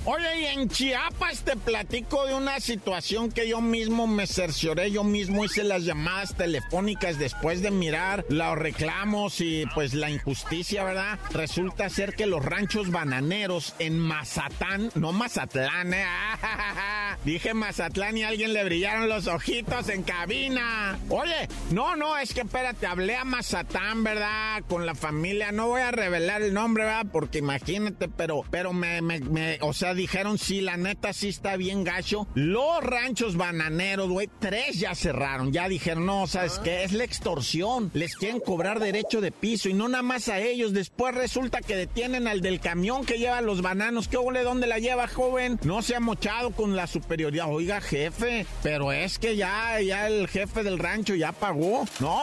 Oye, 0.05 0.41
y 0.41 0.45
en 0.47 0.69
Chiapas 0.69 1.43
te 1.43 1.57
platico 1.57 2.27
de 2.27 2.35
una 2.35 2.61
situación 2.61 3.31
que 3.31 3.49
yo 3.49 3.61
mismo 3.61 4.07
me 4.07 4.27
cercioré, 4.27 4.91
yo 4.91 5.05
mismo 5.05 5.45
hice 5.45 5.63
las 5.65 5.85
llamadas 5.85 6.37
telefónicas 6.37 6.60
telefónicas 6.61 7.19
después 7.19 7.63
de 7.63 7.71
mirar 7.71 8.25
los 8.29 8.59
reclamos 8.59 9.41
y 9.41 9.65
pues 9.75 9.95
la 9.95 10.11
injusticia, 10.11 10.85
¿verdad? 10.85 11.19
Resulta 11.33 11.89
ser 11.89 12.15
que 12.15 12.27
los 12.27 12.45
ranchos 12.45 12.91
bananeros 12.91 13.75
en 13.79 13.99
Mazatán, 13.99 14.91
no 14.95 15.13
Mazatlán, 15.13 15.95
¿eh? 15.95 16.05
Dije 17.25 17.55
Mazatlán 17.55 18.17
y 18.19 18.23
a 18.23 18.29
alguien 18.29 18.53
le 18.53 18.65
brillaron 18.65 19.09
los 19.09 19.27
ojitos 19.27 19.89
en 19.89 20.03
cabina. 20.03 20.99
Oye, 21.09 21.49
no, 21.71 21.97
no, 21.97 22.17
es 22.19 22.35
que 22.35 22.43
espérate, 22.43 22.87
hablé 22.87 23.17
a 23.17 23.25
Mazatán, 23.25 24.05
¿verdad? 24.05 24.63
Con 24.69 24.87
la 24.87 24.95
familia, 24.95 25.53
no 25.53 25.69
voy 25.69 25.83
a 25.83 25.91
revelar 25.91 26.43
el 26.43 26.55
nombre, 26.55 26.85
¿verdad? 26.85 27.07
Porque 27.11 27.39
imagínate, 27.39 28.09
pero, 28.09 28.45
pero 28.51 28.73
me, 28.73 29.01
me, 29.03 29.21
me 29.21 29.59
o 29.63 29.73
sea, 29.73 29.95
dijeron, 29.95 30.39
sí, 30.39 30.61
la 30.61 30.77
neta 30.77 31.13
sí 31.13 31.29
está 31.29 31.57
bien 31.57 31.85
gacho. 31.85 32.27
Los 32.35 32.83
ranchos 32.83 33.37
bananeros, 33.37 34.09
güey, 34.09 34.29
tres 34.39 34.79
ya 34.79 34.95
cerraron, 34.95 35.53
ya 35.53 35.69
dijeron, 35.69 36.07
no, 36.07 36.27
¿sabes 36.51 36.65
qué? 36.65 36.85
Es 36.85 36.93
la 36.93 37.05
extorsión, 37.05 37.91
les 37.95 38.17
quieren 38.17 38.41
cobrar 38.41 38.81
derecho 38.81 39.21
de 39.21 39.31
piso 39.31 39.69
y 39.69 39.75
no 39.75 39.89
nada 39.89 40.03
más 40.03 40.29
a 40.29 40.41
ellos, 40.41 40.73
después 40.73 41.15
resulta 41.15 41.61
que 41.61 41.77
detienen 41.77 42.27
al 42.27 42.41
del 42.41 42.61
camión 42.61 43.05
que 43.05 43.19
lleva 43.19 43.41
los 43.41 43.63
bananos, 43.63 44.09
¿qué 44.09 44.17
ole, 44.17 44.43
dónde 44.43 44.67
la 44.67 44.79
lleva, 44.79 45.07
joven? 45.07 45.59
No 45.63 45.83
se 45.83 45.95
ha 45.97 46.01
mochado 46.01 46.51
con 46.51 46.77
la 46.77 46.87
superioridad, 46.87 47.47
oiga, 47.49 47.81
jefe, 47.81 48.47
pero 48.63 48.93
es 48.93 49.19
que 49.19 49.37
ya, 49.37 49.81
ya 49.81 50.09
el 50.09 50.29
jefe 50.29 50.63
del 50.63 50.79
rancho 50.79 51.15
ya 51.15 51.33
pagó, 51.33 51.85
no, 52.01 52.23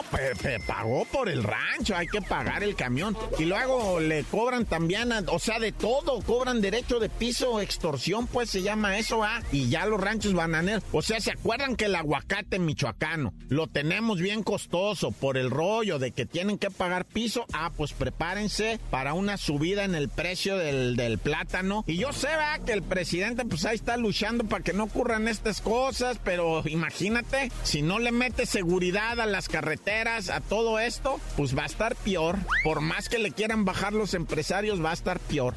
pagó 0.66 1.04
por 1.06 1.28
el 1.28 1.42
rancho, 1.42 1.96
hay 1.96 2.06
que 2.06 2.20
pagar 2.20 2.62
el 2.62 2.74
camión 2.74 3.16
y 3.38 3.44
luego 3.44 4.00
le 4.00 4.24
cobran 4.24 4.66
también, 4.66 5.12
o 5.28 5.38
sea, 5.38 5.58
de 5.58 5.72
todo, 5.72 6.20
cobran 6.22 6.60
derecho 6.60 6.98
de 6.98 7.08
piso, 7.08 7.60
extorsión, 7.60 8.26
pues 8.26 8.50
se 8.50 8.62
llama 8.62 8.98
eso, 8.98 9.22
¿ah? 9.22 9.42
Y 9.52 9.68
ya 9.68 9.86
los 9.86 10.00
ranchos 10.00 10.34
bananeros, 10.34 10.82
o 10.92 11.02
sea, 11.02 11.20
¿se 11.20 11.32
acuerdan 11.32 11.76
que 11.76 11.86
el 11.86 11.94
aguacate 11.94 12.58
michoacano 12.58 13.32
lo 13.48 13.66
tenemos 13.66 14.17
bien 14.22 14.42
costoso 14.42 15.10
por 15.10 15.36
el 15.36 15.50
rollo 15.50 15.98
de 15.98 16.12
que 16.12 16.26
tienen 16.26 16.58
que 16.58 16.70
pagar 16.70 17.04
piso? 17.04 17.46
Ah, 17.52 17.72
pues 17.76 17.92
prepárense 17.92 18.80
para 18.90 19.14
una 19.14 19.36
subida 19.36 19.84
en 19.84 19.94
el 19.94 20.08
precio 20.08 20.56
del, 20.56 21.18
plátano. 21.22 21.84
Y 21.86 21.96
yo 21.96 22.12
sé. 22.12 22.28
Que 22.64 22.72
el 22.72 22.82
presidente, 22.82 23.44
pues 23.44 23.64
ahí 23.64 23.76
está 23.76 23.96
luchando 23.96 24.44
para 24.44 24.62
que 24.62 24.72
no 24.72 24.84
ocurran 24.84 25.28
estas 25.28 25.60
cosas, 25.60 26.18
pero 26.22 26.62
imagínate, 26.66 27.50
si 27.62 27.82
no 27.82 27.98
le 27.98 28.12
mete 28.12 28.46
seguridad 28.46 29.20
a 29.20 29.26
las 29.26 29.48
carreteras, 29.48 30.28
a 30.28 30.40
todo 30.40 30.78
esto, 30.78 31.20
pues 31.36 31.56
va 31.56 31.62
a 31.62 31.66
estar 31.66 31.96
peor. 31.96 32.36
Por 32.64 32.80
más 32.80 33.08
que 33.08 33.18
le 33.18 33.32
quieran 33.32 33.64
bajar 33.64 33.92
los 33.92 34.14
empresarios, 34.14 34.84
va 34.84 34.90
a 34.90 34.94
estar 34.94 35.18
peor. 35.20 35.54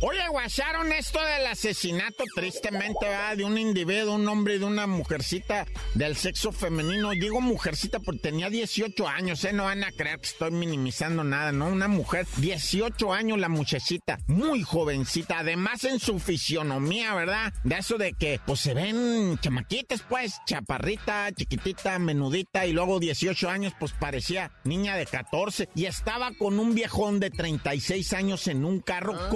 Oye, 0.00 0.20
guacharon 0.28 0.92
esto 0.92 1.18
del 1.24 1.46
asesinato, 1.46 2.24
tristemente, 2.34 3.06
¿verdad? 3.06 3.36
de 3.36 3.44
un 3.44 3.56
individuo, 3.56 4.16
un 4.16 4.28
hombre 4.28 4.56
y 4.56 4.58
de 4.58 4.64
una 4.64 4.86
mujercita 4.86 5.66
del 5.94 6.16
sexo 6.16 6.52
femenino. 6.52 7.12
Digo 7.12 7.40
mujercita 7.40 8.00
porque 8.00 8.20
tenía 8.20 8.50
18 8.50 9.08
años, 9.08 9.44
¿eh? 9.44 9.52
No 9.52 9.64
van 9.64 9.84
a 9.84 9.92
creer 9.92 10.18
que 10.20 10.26
estoy 10.26 10.50
minimizando 10.50 11.24
nada, 11.24 11.52
¿no? 11.52 11.68
Una 11.68 11.88
mujer, 11.88 12.26
18 12.36 13.12
años 13.14 13.38
la 13.38 13.48
muchachita, 13.48 14.18
muy 14.26 14.62
jovencita, 14.62 15.38
además 15.38 15.84
en 15.84 15.98
su 15.98 16.18
fisionomía, 16.18 17.14
¿verdad? 17.14 17.52
De 17.62 17.76
eso 17.76 17.96
de 17.96 18.12
que, 18.12 18.40
pues 18.44 18.60
se 18.60 18.74
ven 18.74 19.38
chamaquitas, 19.38 20.02
pues, 20.08 20.34
chaparrita, 20.46 21.30
chiquitita, 21.32 21.98
menudita, 21.98 22.66
y 22.66 22.72
luego 22.72 23.00
18 23.00 23.48
años, 23.48 23.72
pues 23.78 23.92
parecía 23.92 24.50
niña 24.64 24.96
de 24.96 25.06
14, 25.06 25.68
y 25.74 25.86
estaba 25.86 26.32
con 26.38 26.58
un 26.58 26.74
viejón 26.74 27.20
de 27.20 27.30
36 27.30 28.12
años 28.12 28.48
en 28.48 28.64
un 28.64 28.80
carro 28.80 29.14
ah. 29.14 29.28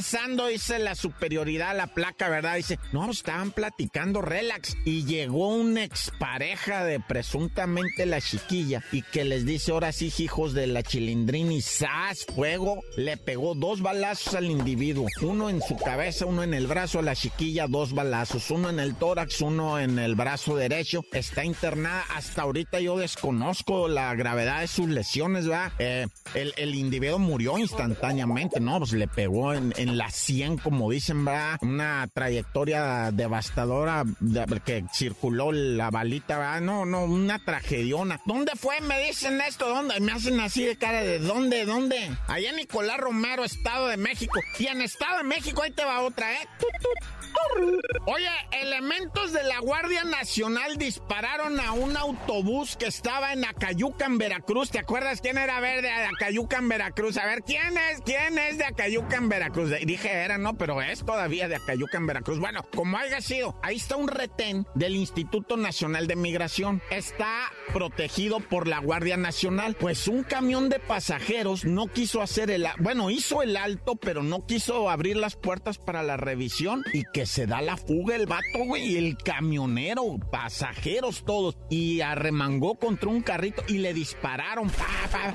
Conversando 0.00 0.46
dice 0.46 0.78
la 0.78 0.94
superioridad 0.94 1.70
a 1.70 1.74
la 1.74 1.86
placa, 1.88 2.30
¿verdad? 2.30 2.56
Dice, 2.56 2.78
no, 2.90 3.10
estaban 3.10 3.50
platicando 3.50 4.22
relax. 4.22 4.74
Y 4.86 5.04
llegó 5.04 5.48
una 5.48 5.84
expareja 5.84 6.84
de 6.84 7.00
presuntamente 7.00 8.06
la 8.06 8.18
chiquilla 8.22 8.82
y 8.92 9.02
que 9.02 9.24
les 9.26 9.44
dice, 9.44 9.72
ahora 9.72 9.92
sí, 9.92 10.10
hijos 10.16 10.54
de 10.54 10.66
la 10.68 10.82
chilindrina 10.82 11.52
y 11.52 11.60
¡zas! 11.60 12.24
Fuego. 12.34 12.80
Le 12.96 13.18
pegó 13.18 13.54
dos 13.54 13.82
balazos 13.82 14.34
al 14.34 14.46
individuo. 14.46 15.06
Uno 15.20 15.50
en 15.50 15.60
su 15.60 15.76
cabeza, 15.76 16.24
uno 16.24 16.44
en 16.44 16.54
el 16.54 16.66
brazo. 16.66 17.00
A 17.00 17.02
la 17.02 17.14
chiquilla, 17.14 17.66
dos 17.66 17.92
balazos. 17.92 18.50
Uno 18.50 18.70
en 18.70 18.80
el 18.80 18.94
tórax, 18.94 19.42
uno 19.42 19.78
en 19.78 19.98
el 19.98 20.14
brazo 20.14 20.56
derecho. 20.56 21.02
Está 21.12 21.44
internada. 21.44 22.06
Hasta 22.14 22.40
ahorita 22.40 22.80
yo 22.80 22.96
desconozco 22.96 23.86
la 23.86 24.14
gravedad 24.14 24.60
de 24.60 24.66
sus 24.66 24.88
lesiones, 24.88 25.46
¿verdad? 25.46 25.72
Eh, 25.78 26.06
el, 26.32 26.54
el, 26.56 26.74
individuo 26.74 27.18
murió 27.18 27.58
instantáneamente, 27.58 28.60
¿no? 28.60 28.78
Pues 28.78 28.92
le 28.92 29.06
pegó 29.06 29.52
en, 29.52 29.74
en 29.76 29.89
la 29.96 30.10
100, 30.10 30.58
como 30.58 30.90
dicen, 30.90 31.26
va 31.26 31.58
Una 31.62 32.08
trayectoria 32.12 33.10
devastadora 33.12 34.04
que 34.64 34.84
circuló 34.92 35.52
la 35.52 35.90
balita, 35.90 36.38
¿verdad? 36.38 36.60
No, 36.60 36.86
no, 36.86 37.04
una 37.04 37.38
tragediona. 37.38 38.20
¿Dónde 38.26 38.52
fue? 38.56 38.80
Me 38.80 39.06
dicen 39.06 39.40
esto, 39.40 39.68
¿dónde? 39.68 40.00
Me 40.00 40.12
hacen 40.12 40.38
así 40.40 40.64
de 40.64 40.76
cara 40.76 41.02
de 41.02 41.18
¿dónde? 41.18 41.64
¿Dónde? 41.64 42.10
Allá 42.26 42.50
en 42.50 42.56
Nicolás 42.56 42.98
Romero, 42.98 43.44
Estado 43.44 43.88
de 43.88 43.96
México. 43.96 44.40
Y 44.58 44.66
en 44.66 44.82
Estado 44.82 45.18
de 45.18 45.24
México, 45.24 45.62
ahí 45.62 45.70
te 45.70 45.84
va 45.84 46.00
otra, 46.00 46.32
¿eh? 46.32 46.48
Oye, 48.06 48.28
elementos 48.52 49.32
de 49.32 49.42
la 49.44 49.58
Guardia 49.60 50.04
Nacional 50.04 50.76
dispararon 50.76 51.60
a 51.60 51.72
un 51.72 51.96
autobús 51.96 52.76
que 52.76 52.86
estaba 52.86 53.32
en 53.32 53.44
Acayuca, 53.44 54.06
en 54.06 54.18
Veracruz. 54.18 54.70
¿Te 54.70 54.78
acuerdas 54.78 55.20
quién 55.20 55.38
era 55.38 55.60
verde 55.60 55.88
de 55.88 56.06
Acayuca, 56.06 56.58
en 56.58 56.68
Veracruz? 56.68 57.16
A 57.18 57.26
ver, 57.26 57.42
¿quién 57.42 57.76
es? 57.76 58.00
¿Quién 58.04 58.38
es 58.38 58.58
de 58.58 58.64
Acayuca, 58.64 59.16
en 59.16 59.28
Veracruz? 59.28 59.70
Dije 59.84 60.10
era, 60.10 60.38
no, 60.38 60.56
pero 60.56 60.80
es 60.82 61.04
todavía 61.04 61.48
de 61.48 61.56
Acayuca, 61.56 61.98
en 61.98 62.06
Veracruz. 62.06 62.38
Bueno, 62.38 62.64
como 62.74 62.96
haya 62.96 63.20
sido, 63.20 63.58
ahí 63.62 63.76
está 63.76 63.96
un 63.96 64.08
retén 64.08 64.66
del 64.74 64.96
Instituto 64.96 65.56
Nacional 65.56 66.06
de 66.06 66.16
Migración. 66.16 66.82
Está 66.90 67.52
protegido 67.72 68.40
por 68.40 68.66
la 68.66 68.78
Guardia 68.78 69.16
Nacional. 69.16 69.76
Pues 69.78 70.08
un 70.08 70.24
camión 70.24 70.68
de 70.68 70.78
pasajeros 70.78 71.64
no 71.64 71.86
quiso 71.86 72.22
hacer 72.22 72.50
el... 72.50 72.66
Bueno, 72.78 73.10
hizo 73.10 73.42
el 73.42 73.56
alto, 73.56 73.96
pero 73.96 74.22
no 74.22 74.46
quiso 74.46 74.90
abrir 74.90 75.16
las 75.16 75.36
puertas 75.36 75.78
para 75.78 76.02
la 76.02 76.16
revisión 76.16 76.82
y 76.92 77.04
que 77.12 77.19
se 77.26 77.46
da 77.46 77.60
la 77.62 77.76
fuga 77.76 78.16
el 78.16 78.26
vato, 78.26 78.64
güey, 78.66 78.96
el 78.96 79.16
camionero, 79.16 80.18
pasajeros 80.30 81.24
todos, 81.24 81.56
y 81.68 82.00
arremangó 82.00 82.78
contra 82.78 83.08
un 83.08 83.22
carrito 83.22 83.62
y 83.68 83.78
le 83.78 83.94
dispararon, 83.94 84.70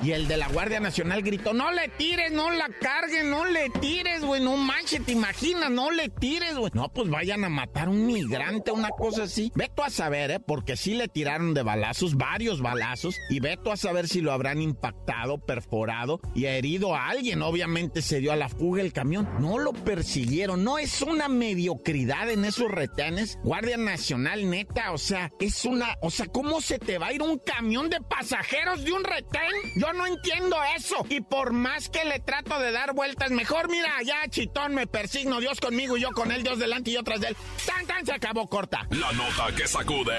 y 0.02 0.12
el 0.12 0.28
de 0.28 0.36
la 0.36 0.48
Guardia 0.48 0.80
Nacional 0.80 1.22
gritó, 1.22 1.52
no 1.52 1.70
le 1.72 1.88
tires, 1.88 2.32
no 2.32 2.50
la 2.50 2.68
cargues, 2.80 3.24
no 3.24 3.44
le 3.44 3.70
tires, 3.80 4.24
güey, 4.24 4.42
no 4.42 4.56
manches, 4.56 5.04
te 5.04 5.12
imaginas, 5.12 5.70
no 5.70 5.90
le 5.90 6.08
tires, 6.08 6.56
güey. 6.56 6.70
No, 6.74 6.88
pues 6.92 7.08
vayan 7.08 7.44
a 7.44 7.48
matar 7.48 7.88
a 7.88 7.90
un 7.90 8.06
migrante, 8.06 8.72
una 8.72 8.90
cosa 8.90 9.24
así. 9.24 9.52
Veto 9.54 9.82
a 9.82 9.90
saber, 9.90 10.30
¿eh? 10.30 10.40
Porque 10.40 10.76
sí 10.76 10.94
le 10.94 11.08
tiraron 11.08 11.54
de 11.54 11.62
balazos, 11.62 12.16
varios 12.16 12.60
balazos, 12.60 13.16
y 13.30 13.40
veto 13.40 13.72
a 13.72 13.76
saber 13.76 14.08
si 14.08 14.20
lo 14.20 14.32
habrán 14.32 14.60
impactado, 14.60 15.38
perforado 15.38 16.20
y 16.34 16.46
herido 16.46 16.94
a 16.94 17.08
alguien. 17.08 17.42
Obviamente 17.42 18.02
se 18.02 18.20
dio 18.20 18.32
a 18.32 18.36
la 18.36 18.48
fuga 18.48 18.82
el 18.82 18.92
camión. 18.92 19.28
No 19.40 19.58
lo 19.58 19.72
persiguieron, 19.72 20.64
no 20.64 20.78
es 20.78 21.02
una 21.02 21.28
medio 21.28 21.75
en 21.84 22.44
esos 22.44 22.70
retenes. 22.70 23.38
Guardia 23.42 23.76
Nacional, 23.76 24.48
neta, 24.48 24.92
o 24.92 24.98
sea, 24.98 25.30
es 25.40 25.64
una. 25.64 25.96
O 26.00 26.10
sea, 26.10 26.26
¿cómo 26.26 26.60
se 26.60 26.78
te 26.78 26.98
va 26.98 27.08
a 27.08 27.12
ir 27.12 27.22
un 27.22 27.38
camión 27.38 27.88
de 27.88 28.00
pasajeros 28.00 28.84
de 28.84 28.92
un 28.92 29.04
retén? 29.04 29.52
Yo 29.76 29.92
no 29.92 30.06
entiendo 30.06 30.56
eso. 30.76 31.06
Y 31.08 31.20
por 31.20 31.52
más 31.52 31.88
que 31.88 32.04
le 32.04 32.20
trato 32.20 32.58
de 32.58 32.72
dar 32.72 32.94
vueltas, 32.94 33.30
mejor 33.30 33.70
mira, 33.70 33.90
ya 34.04 34.28
chitón, 34.28 34.74
me 34.74 34.86
persigno, 34.86 35.40
Dios 35.40 35.60
conmigo 35.60 35.96
y 35.96 36.00
yo 36.00 36.10
con 36.10 36.32
él, 36.32 36.42
Dios 36.42 36.58
delante 36.58 36.90
y 36.90 36.94
yo 36.94 37.02
tras 37.02 37.20
de 37.20 37.28
él. 37.28 37.36
¡Tan, 37.64 37.86
tan! 37.86 38.04
Se 38.06 38.12
acabó 38.12 38.48
corta. 38.48 38.86
La 38.90 39.12
nota 39.12 39.54
que 39.56 39.66
sacude. 39.66 40.18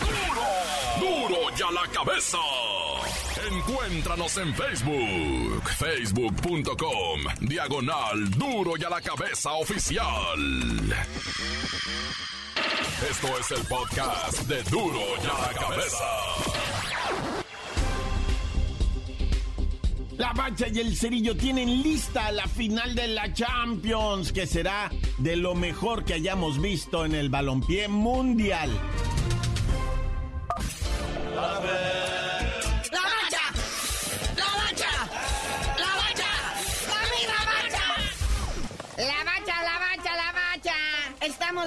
¡Duro! 0.00 0.83
¡Duro 1.04 1.50
ya 1.54 1.70
la 1.70 1.86
cabeza! 1.88 2.38
Encuéntranos 3.52 4.38
en 4.38 4.54
Facebook, 4.54 5.62
facebook.com, 5.76 7.20
diagonal 7.42 8.30
duro 8.30 8.72
y 8.78 8.84
a 8.84 8.88
la 8.88 9.02
cabeza 9.02 9.52
oficial. 9.52 10.38
Esto 13.10 13.38
es 13.38 13.50
el 13.50 13.66
podcast 13.66 14.48
de 14.48 14.62
duro 14.62 15.00
y 15.22 15.26
a 15.26 15.46
la 15.46 15.60
cabeza. 15.60 16.04
La 20.16 20.32
Bacha 20.32 20.68
y 20.68 20.78
el 20.78 20.96
Cerillo 20.96 21.36
tienen 21.36 21.82
lista 21.82 22.32
la 22.32 22.48
final 22.48 22.94
de 22.94 23.08
la 23.08 23.30
Champions, 23.34 24.32
que 24.32 24.46
será 24.46 24.90
de 25.18 25.36
lo 25.36 25.54
mejor 25.54 26.06
que 26.06 26.14
hayamos 26.14 26.62
visto 26.62 27.04
en 27.04 27.14
el 27.14 27.28
balompié 27.28 27.88
mundial. 27.88 28.70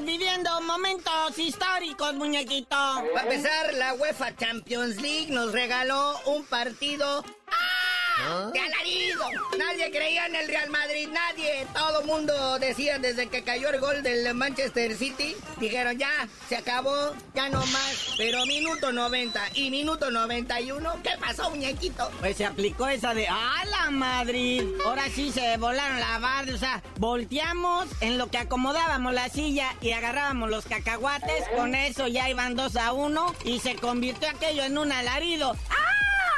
Viviendo 0.05 0.61
momentos 0.61 1.37
históricos, 1.37 2.13
muñequito. 2.15 2.75
Para 3.13 3.23
empezar, 3.23 3.73
la 3.73 3.93
UEFA 3.93 4.35
Champions 4.35 5.01
League 5.01 5.31
nos 5.31 5.51
regaló 5.51 6.19
un 6.25 6.45
partido 6.45 7.23
¡De 8.17 8.59
alarido! 8.59 9.25
Nadie 9.57 9.91
creía 9.91 10.25
en 10.25 10.35
el 10.35 10.47
Real 10.47 10.69
Madrid, 10.69 11.07
nadie. 11.11 11.67
Todo 11.73 12.03
mundo 12.03 12.57
decía 12.59 12.97
desde 12.97 13.27
que 13.27 13.43
cayó 13.43 13.69
el 13.69 13.79
gol 13.79 14.01
del 14.01 14.33
Manchester 14.33 14.95
City. 14.95 15.35
Dijeron 15.57 15.97
ya, 15.97 16.27
se 16.49 16.57
acabó, 16.57 17.13
ya 17.35 17.49
no 17.49 17.59
más. 17.59 18.15
Pero 18.17 18.45
minuto 18.47 18.91
90 18.91 19.39
y 19.53 19.69
minuto 19.69 20.09
91, 20.09 20.93
¿qué 21.03 21.11
pasó, 21.19 21.49
muñequito? 21.51 22.09
Pues 22.19 22.37
se 22.37 22.45
aplicó 22.45 22.87
esa 22.87 23.13
de 23.13 23.27
¡Ah, 23.29 23.63
la 23.69 23.91
Madrid! 23.91 24.63
Ahora 24.83 25.05
sí 25.13 25.31
se 25.31 25.57
volaron 25.57 25.99
la 25.99 26.17
barra, 26.17 26.53
o 26.53 26.57
sea, 26.57 26.81
volteamos 26.97 27.87
en 28.01 28.17
lo 28.17 28.27
que 28.27 28.39
acomodábamos 28.39 29.13
la 29.13 29.29
silla 29.29 29.75
y 29.81 29.91
agarrábamos 29.91 30.49
los 30.49 30.65
cacahuates. 30.65 31.45
Con 31.55 31.75
eso 31.75 32.07
ya 32.07 32.29
iban 32.29 32.55
2 32.55 32.75
a 32.77 32.93
1 32.93 33.35
y 33.45 33.59
se 33.59 33.75
convirtió 33.75 34.29
aquello 34.29 34.63
en 34.63 34.77
un 34.77 34.91
alarido. 34.91 35.55
¡Ah! 35.69 35.76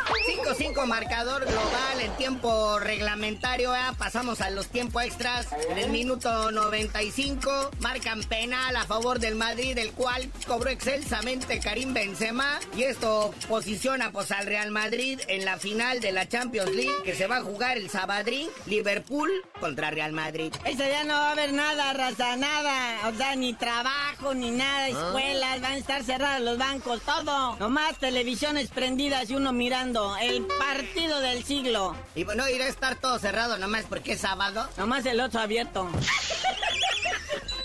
5-5 0.10 0.86
marcador 0.86 1.46
global 1.46 2.02
en 2.02 2.12
tiempo 2.14 2.80
reglamentario. 2.80 3.76
¿eh? 3.76 3.80
Pasamos 3.98 4.42
a 4.42 4.50
los 4.50 4.68
tiempos 4.68 5.04
extras. 5.04 5.48
En 5.70 5.78
el 5.78 5.90
minuto 5.90 6.52
95 6.52 7.72
marcan 7.80 8.24
penal 8.24 8.76
a 8.76 8.86
favor 8.86 9.20
del 9.20 9.36
Madrid, 9.36 9.78
el 9.78 9.92
cual 9.92 10.30
cobró 10.48 10.70
excelsamente 10.70 11.60
Karim 11.60 11.94
Benzema. 11.94 12.60
Y 12.76 12.84
esto 12.84 13.34
posiciona 13.48 14.12
pues, 14.12 14.32
al 14.32 14.46
Real 14.46 14.72
Madrid 14.72 15.20
en 15.28 15.46
la 15.46 15.58
final 15.58 16.00
de 16.00 16.12
la 16.12 16.28
Champions 16.28 16.72
League 16.72 17.04
que 17.04 17.16
se 17.16 17.28
va 17.28 17.38
a 17.38 17.42
jugar 17.42 17.78
el 17.78 17.90
Sabadrín, 17.90 18.50
Liverpool 18.66 19.32
contra 19.60 19.92
Real 19.92 20.14
Madrid. 20.14 20.54
Ese 20.66 20.86
día 20.88 21.04
no 21.04 21.14
va 21.14 21.30
a 21.30 21.32
haber 21.32 21.54
nada, 21.54 21.94
raza, 21.94 22.36
nada. 22.36 23.10
O 23.10 23.16
sea, 23.16 23.36
ni 23.36 23.54
trabajo, 23.54 24.34
ni 24.34 24.52
nada, 24.52 24.88
escuelas, 24.88 25.62
van 25.62 25.74
a 25.74 25.78
estar 25.78 26.04
cerrados 26.04 26.42
los 26.42 26.58
bancos, 26.58 27.02
todo. 27.02 27.56
Nomás 27.58 27.98
televisiones 27.98 28.70
prendidas 28.70 29.30
y 29.30 29.36
uno 29.36 29.54
mirando 29.54 29.99
el 30.22 30.46
partido 30.46 31.20
del 31.20 31.44
siglo. 31.44 31.96
Y 32.16 32.24
bueno, 32.24 32.48
irá 32.50 32.66
a 32.66 32.70
estar 32.70 32.96
todo 32.96 33.20
cerrado 33.20 33.58
nomás 33.58 33.86
porque 33.88 34.14
es 34.14 34.22
sábado. 34.22 34.68
Nomás 34.78 35.06
el 35.06 35.20
otro 35.20 35.40
abierto. 35.40 35.90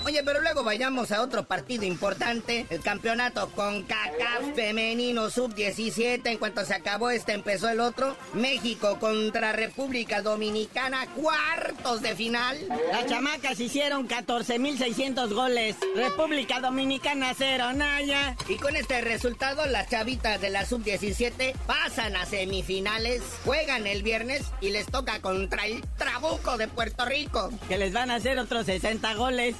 Oye, 0.06 0.22
pero 0.22 0.42
luego 0.42 0.62
vayamos 0.64 1.12
a 1.12 1.22
otro 1.22 1.44
partido 1.44 1.84
importante, 1.84 2.66
el 2.68 2.82
campeonato 2.82 3.48
con 3.50 3.84
CACAF 3.84 4.54
femenino 4.54 5.30
sub-17. 5.30 6.20
En 6.26 6.36
cuanto 6.36 6.62
se 6.66 6.74
acabó 6.74 7.08
este, 7.08 7.32
empezó 7.32 7.70
el 7.70 7.80
otro. 7.80 8.14
México 8.34 8.98
contra 9.00 9.52
República 9.52 10.20
Dominicana, 10.20 11.06
cuartos 11.06 12.02
de 12.02 12.14
final. 12.14 12.58
Las 12.92 13.06
chamacas 13.06 13.58
hicieron 13.58 14.06
14.600 14.06 15.32
goles. 15.32 15.76
República 15.96 16.60
Dominicana 16.60 17.32
cero, 17.36 17.72
Naya. 17.72 18.36
Y 18.46 18.56
con 18.56 18.76
este 18.76 19.00
resultado, 19.00 19.64
las 19.64 19.88
chavitas 19.88 20.38
de 20.38 20.50
la 20.50 20.66
sub-17 20.66 21.54
pasan 21.66 22.14
a 22.16 22.26
semifinales, 22.26 23.22
juegan 23.44 23.86
el 23.86 24.02
viernes 24.02 24.42
y 24.60 24.68
les 24.68 24.86
toca 24.86 25.20
contra 25.20 25.64
el 25.64 25.82
Trabuco 25.96 26.58
de 26.58 26.68
Puerto 26.68 27.06
Rico. 27.06 27.50
Que 27.68 27.78
les 27.78 27.94
van 27.94 28.10
a 28.10 28.16
hacer 28.16 28.38
otros 28.38 28.66
60 28.66 29.14
goles. 29.14 29.56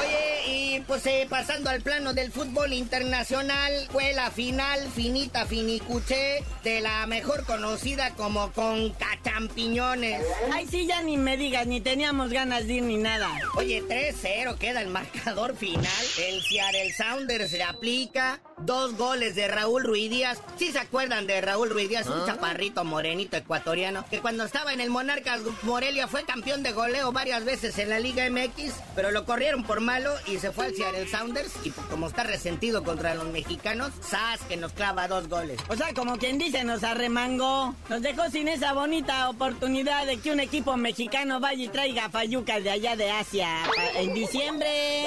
Oye, 0.00 0.42
y 0.46 0.80
pues 0.80 1.06
eh, 1.06 1.26
pasando 1.28 1.70
al 1.70 1.80
plano 1.82 2.12
del 2.12 2.32
fútbol 2.32 2.72
internacional, 2.72 3.72
fue 3.90 4.12
la 4.12 4.30
final 4.30 4.88
finita 4.94 5.46
finicuche 5.46 6.42
de 6.64 6.80
la 6.80 7.06
mejor 7.06 7.44
conocida 7.44 8.14
como 8.14 8.52
con 8.52 8.90
cachampiñones. 8.90 10.22
Ay, 10.52 10.66
sí, 10.66 10.86
ya 10.86 11.02
ni 11.02 11.16
me 11.16 11.36
digas, 11.36 11.66
ni 11.66 11.80
teníamos 11.80 12.30
ganas 12.30 12.66
de 12.66 12.74
ir 12.74 12.82
ni 12.82 12.96
nada. 12.96 13.28
Oye, 13.56 13.82
3-0 13.82 14.58
queda 14.58 14.80
el 14.82 14.88
marcador 14.88 15.56
final. 15.56 15.84
El 16.18 16.42
Seattle 16.42 16.92
Sounders 16.92 17.50
se 17.50 17.62
aplica. 17.62 18.40
Dos 18.64 18.96
goles 18.96 19.34
de 19.34 19.48
Raúl 19.48 19.84
Ruiz 19.84 20.10
Díaz. 20.10 20.42
¿Sí 20.58 20.70
se 20.70 20.78
acuerdan 20.78 21.26
de 21.26 21.40
Raúl 21.40 21.70
Ruiz 21.70 21.88
Díaz? 21.88 22.06
Un 22.08 22.26
chaparrito 22.26 22.84
morenito 22.84 23.36
ecuatoriano 23.36 24.04
que 24.10 24.20
cuando 24.20 24.44
estaba 24.44 24.74
en 24.74 24.80
el 24.80 24.90
Monarcas 24.90 25.40
Morelia 25.62 26.06
fue 26.08 26.24
campeón 26.24 26.62
de 26.62 26.72
goleo 26.72 27.10
varias 27.10 27.44
veces 27.44 27.78
en 27.78 27.88
la 27.88 27.98
Liga 27.98 28.28
MX, 28.28 28.74
pero 28.94 29.10
lo 29.12 29.24
corrieron 29.24 29.64
por 29.64 29.80
malo 29.80 30.12
y 30.26 30.38
se 30.38 30.52
fue 30.52 30.66
al 30.66 30.74
Seattle 30.74 31.08
Sounders 31.08 31.52
y 31.64 31.70
pues, 31.70 31.86
como 31.86 32.08
está 32.08 32.22
resentido 32.22 32.84
contra 32.84 33.14
los 33.14 33.28
mexicanos, 33.28 33.92
¡zas! 34.02 34.40
que 34.42 34.56
nos 34.56 34.72
clava 34.72 35.08
dos 35.08 35.28
goles. 35.28 35.58
O 35.68 35.76
sea, 35.76 35.94
como 35.94 36.18
quien 36.18 36.36
dice, 36.38 36.62
nos 36.64 36.84
arremangó. 36.84 37.74
Nos 37.88 38.02
dejó 38.02 38.28
sin 38.30 38.48
esa 38.48 38.74
bonita 38.74 39.30
oportunidad 39.30 40.06
de 40.06 40.18
que 40.18 40.32
un 40.32 40.40
equipo 40.40 40.76
mexicano 40.76 41.40
vaya 41.40 41.64
y 41.64 41.68
traiga 41.68 42.10
fayucas 42.10 42.62
de 42.62 42.70
allá 42.70 42.96
de 42.96 43.10
Asia. 43.10 43.48
En 43.96 44.12
diciembre 44.12 45.06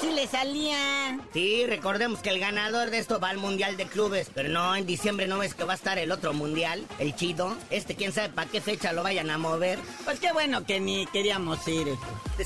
sí 0.00 0.12
le 0.12 0.26
salía. 0.26 1.18
Sí, 1.32 1.64
recordemos 1.66 2.20
que 2.20 2.30
el 2.30 2.40
ganador 2.40 2.89
de 2.90 2.98
esto 2.98 3.20
va 3.20 3.30
al 3.30 3.38
Mundial 3.38 3.76
de 3.76 3.86
Clubes, 3.86 4.30
pero 4.34 4.48
no, 4.48 4.74
en 4.76 4.86
diciembre 4.86 5.26
no 5.26 5.38
ves 5.38 5.54
que 5.54 5.64
va 5.64 5.72
a 5.72 5.76
estar 5.76 5.98
el 5.98 6.12
otro 6.12 6.32
Mundial, 6.32 6.84
el 6.98 7.14
chido. 7.14 7.56
Este 7.70 7.94
quién 7.94 8.12
sabe 8.12 8.28
para 8.28 8.50
qué 8.50 8.60
fecha 8.60 8.92
lo 8.92 9.02
vayan 9.02 9.30
a 9.30 9.38
mover. 9.38 9.78
Pues 10.04 10.20
qué 10.20 10.32
bueno 10.32 10.64
que 10.64 10.80
ni 10.80 11.06
queríamos 11.06 11.66
ir. 11.68 11.88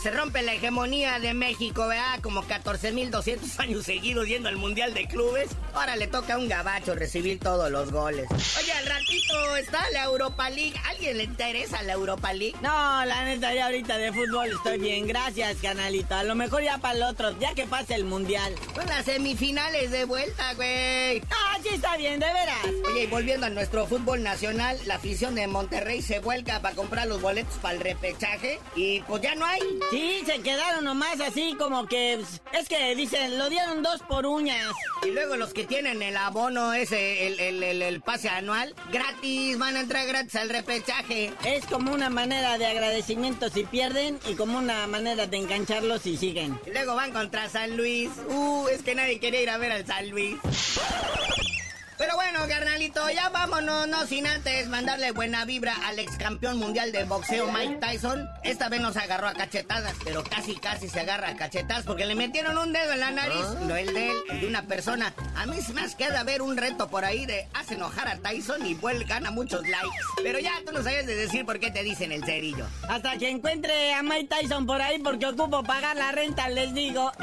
Se 0.01 0.11
rompe 0.11 0.43
la 0.43 0.55
hegemonía 0.55 1.19
de 1.19 1.35
México, 1.35 1.87
¿verdad? 1.87 2.21
Como 2.21 2.43
14.200 2.43 3.61
años 3.61 3.85
seguidos 3.85 4.27
yendo 4.27 4.49
al 4.49 4.57
Mundial 4.57 4.93
de 4.93 5.07
Clubes. 5.07 5.51
Ahora 5.73 5.97
le 5.97 6.07
toca 6.09 6.35
a 6.35 6.39
un 6.39 6.49
gabacho 6.49 6.95
recibir 6.95 7.39
todos 7.39 7.71
los 7.71 7.91
goles. 7.93 8.27
Oye, 8.31 8.73
al 8.73 8.87
ratito 8.87 9.57
está 9.57 9.89
la 9.93 10.05
Europa 10.05 10.51
League. 10.51 10.75
¿Alguien 10.91 11.19
le 11.19 11.25
interesa 11.25 11.83
la 11.83 11.93
Europa 11.93 12.33
League? 12.33 12.57
No, 12.61 13.05
la 13.05 13.25
neta, 13.25 13.55
ya 13.55 13.67
ahorita 13.67 13.97
de 13.99 14.13
fútbol 14.13 14.51
estoy 14.51 14.79
bien. 14.79 15.07
Gracias, 15.07 15.57
canalito. 15.63 16.15
A 16.15 16.25
lo 16.25 16.35
mejor 16.35 16.63
ya 16.63 16.79
para 16.79 16.97
el 16.97 17.03
otro, 17.05 17.39
ya 17.39 17.55
que 17.55 17.65
pase 17.67 17.95
el 17.95 18.05
mundial. 18.05 18.55
Son 18.75 18.87
las 18.87 19.05
semifinales 19.05 19.91
de 19.91 20.05
vuelta, 20.05 20.34
güey. 20.57 21.21
Ah, 21.31 21.59
sí 21.63 21.69
está 21.73 21.97
bien, 21.97 22.21
de 22.21 22.27
veras. 22.27 22.59
Oye, 22.91 23.05
y 23.05 23.07
volviendo 23.07 23.47
a 23.47 23.51
nuestro 23.51 23.87
fútbol 23.87 24.23
nacional, 24.23 24.79
la 24.87 24.97
afición 24.97 25.35
de 25.35 25.47
Monterrey 25.47 26.03
se 26.03 26.19
vuelca 26.21 26.61
para 26.61 26.75
comprar 26.75 27.07
los 27.07 27.21
boletos 27.21 27.55
para 27.59 27.75
el 27.75 27.81
repechaje 27.81 28.61
y 28.77 29.01
pues 29.03 29.23
ya 29.23 29.35
no 29.35 29.45
hay. 29.47 29.61
Sí, 29.91 30.23
se 30.27 30.41
quedaron 30.41 30.85
nomás 30.85 31.21
así 31.21 31.55
como 31.59 31.87
que... 31.87 32.15
Es 32.53 32.69
que 32.69 32.95
dicen, 32.95 33.39
lo 33.39 33.49
dieron 33.49 33.83
dos 33.83 34.01
por 34.09 34.27
uñas. 34.27 34.73
Y 35.05 35.11
luego 35.11 35.37
los 35.37 35.53
que 35.53 35.65
tienen 35.65 36.03
el 36.03 36.17
abono 36.17 36.73
ese, 36.75 37.27
el, 37.27 37.41
el- 37.41 37.63
el- 37.63 37.83
el 37.83 38.01
pase 38.01 38.29
anual, 38.29 38.75
gratis, 38.93 39.59
van 39.59 39.77
a 39.77 39.81
entrar 39.81 40.07
gratis 40.07 40.35
al 40.37 40.49
repechaje. 40.51 41.33
Es 41.45 41.65
como 41.67 41.93
una 41.93 42.11
manera 42.11 42.59
de 42.59 42.67
agradecimiento 42.67 43.49
si 43.51 43.65
pierden 43.65 44.19
y 44.29 44.35
como 44.35 44.59
una 44.59 44.87
manera 44.87 45.27
de 45.27 45.37
engancharlos 45.37 46.03
si 46.03 46.17
siguen. 46.17 46.59
Y 46.67 46.71
luego 46.71 46.95
van 46.95 47.13
contra 47.13 47.49
San 47.49 47.77
Luis. 47.77 48.11
Uh, 48.29 48.69
es 48.69 48.83
que 48.83 48.95
nadie 48.95 49.19
quería 49.21 49.43
ir 49.43 49.51
a 49.51 49.59
ver 49.59 49.73
al 49.73 49.87
San 49.87 50.09
Luis. 50.11 50.24
Pero 51.97 52.17
bueno, 52.17 52.41
carnalito, 52.49 53.09
ya 53.11 53.29
vámonos, 53.29 53.87
no 53.87 54.05
sin 54.07 54.27
antes 54.27 54.67
mandarle 54.69 55.13
buena 55.13 55.45
vibra 55.45 55.75
al 55.87 55.99
ex 56.01 56.17
campeón 56.17 56.59
mundial 56.59 56.91
de 56.91 57.05
boxeo 57.05 57.47
Mike 57.53 57.77
Tyson. 57.77 58.29
Esta 58.43 58.69
vez 58.69 58.81
nos 58.81 58.97
agarró 58.97 59.29
a 59.29 59.35
cachetadas, 59.35 59.95
pero 60.05 60.25
casi 60.25 60.57
casi 60.57 60.89
se 60.89 61.01
agarra 61.01 61.29
a 61.29 61.37
cachetadas 61.37 61.85
porque 61.85 62.05
le 62.05 62.17
metieron 62.17 62.59
un 62.59 62.73
dedo 62.73 62.93
en 62.93 63.01
la 63.01 63.13
nariz, 63.13 63.47
no 63.69 63.77
el 63.77 63.95
de 63.95 64.11
él, 64.11 64.17
el 64.29 64.41
de 64.41 64.47
una 64.49 64.63
persona. 64.63 65.15
A 65.37 65.47
mí 65.47 65.61
se 65.63 65.73
me 65.73 65.83
hace 65.83 65.97
queda 65.97 66.25
ver 66.25 66.43
un 66.43 66.57
reto 66.57 66.89
por 66.89 67.05
ahí 67.05 67.27
de 67.27 67.47
hace 67.55 67.75
enojar 67.75 68.09
a 68.09 68.17
Tyson 68.17 68.67
y 68.67 68.75
vuelve 68.75 69.05
gana 69.05 69.31
muchos 69.31 69.63
likes. 69.63 69.89
Pero 70.23 70.41
ya 70.41 70.53
tú 70.67 70.73
no 70.73 70.83
sabes 70.83 71.07
de 71.07 71.15
decir 71.15 71.47
por 71.47 71.61
qué 71.61 71.71
te 71.71 71.85
dicen 71.85 72.11
el 72.11 72.25
cerillo. 72.25 72.67
Hasta 72.89 73.17
que 73.19 73.31
encuentre 73.31 73.95
a 73.95 74.03
Mike 74.03 74.35
Tyson 74.35 74.67
por 74.67 74.83
ahí 74.83 74.99
porque 74.99 75.27
ocupo 75.27 75.63
pagar 75.63 75.97
la 75.97 76.11
renta, 76.11 76.49
les 76.49 76.75
digo. 76.75 77.13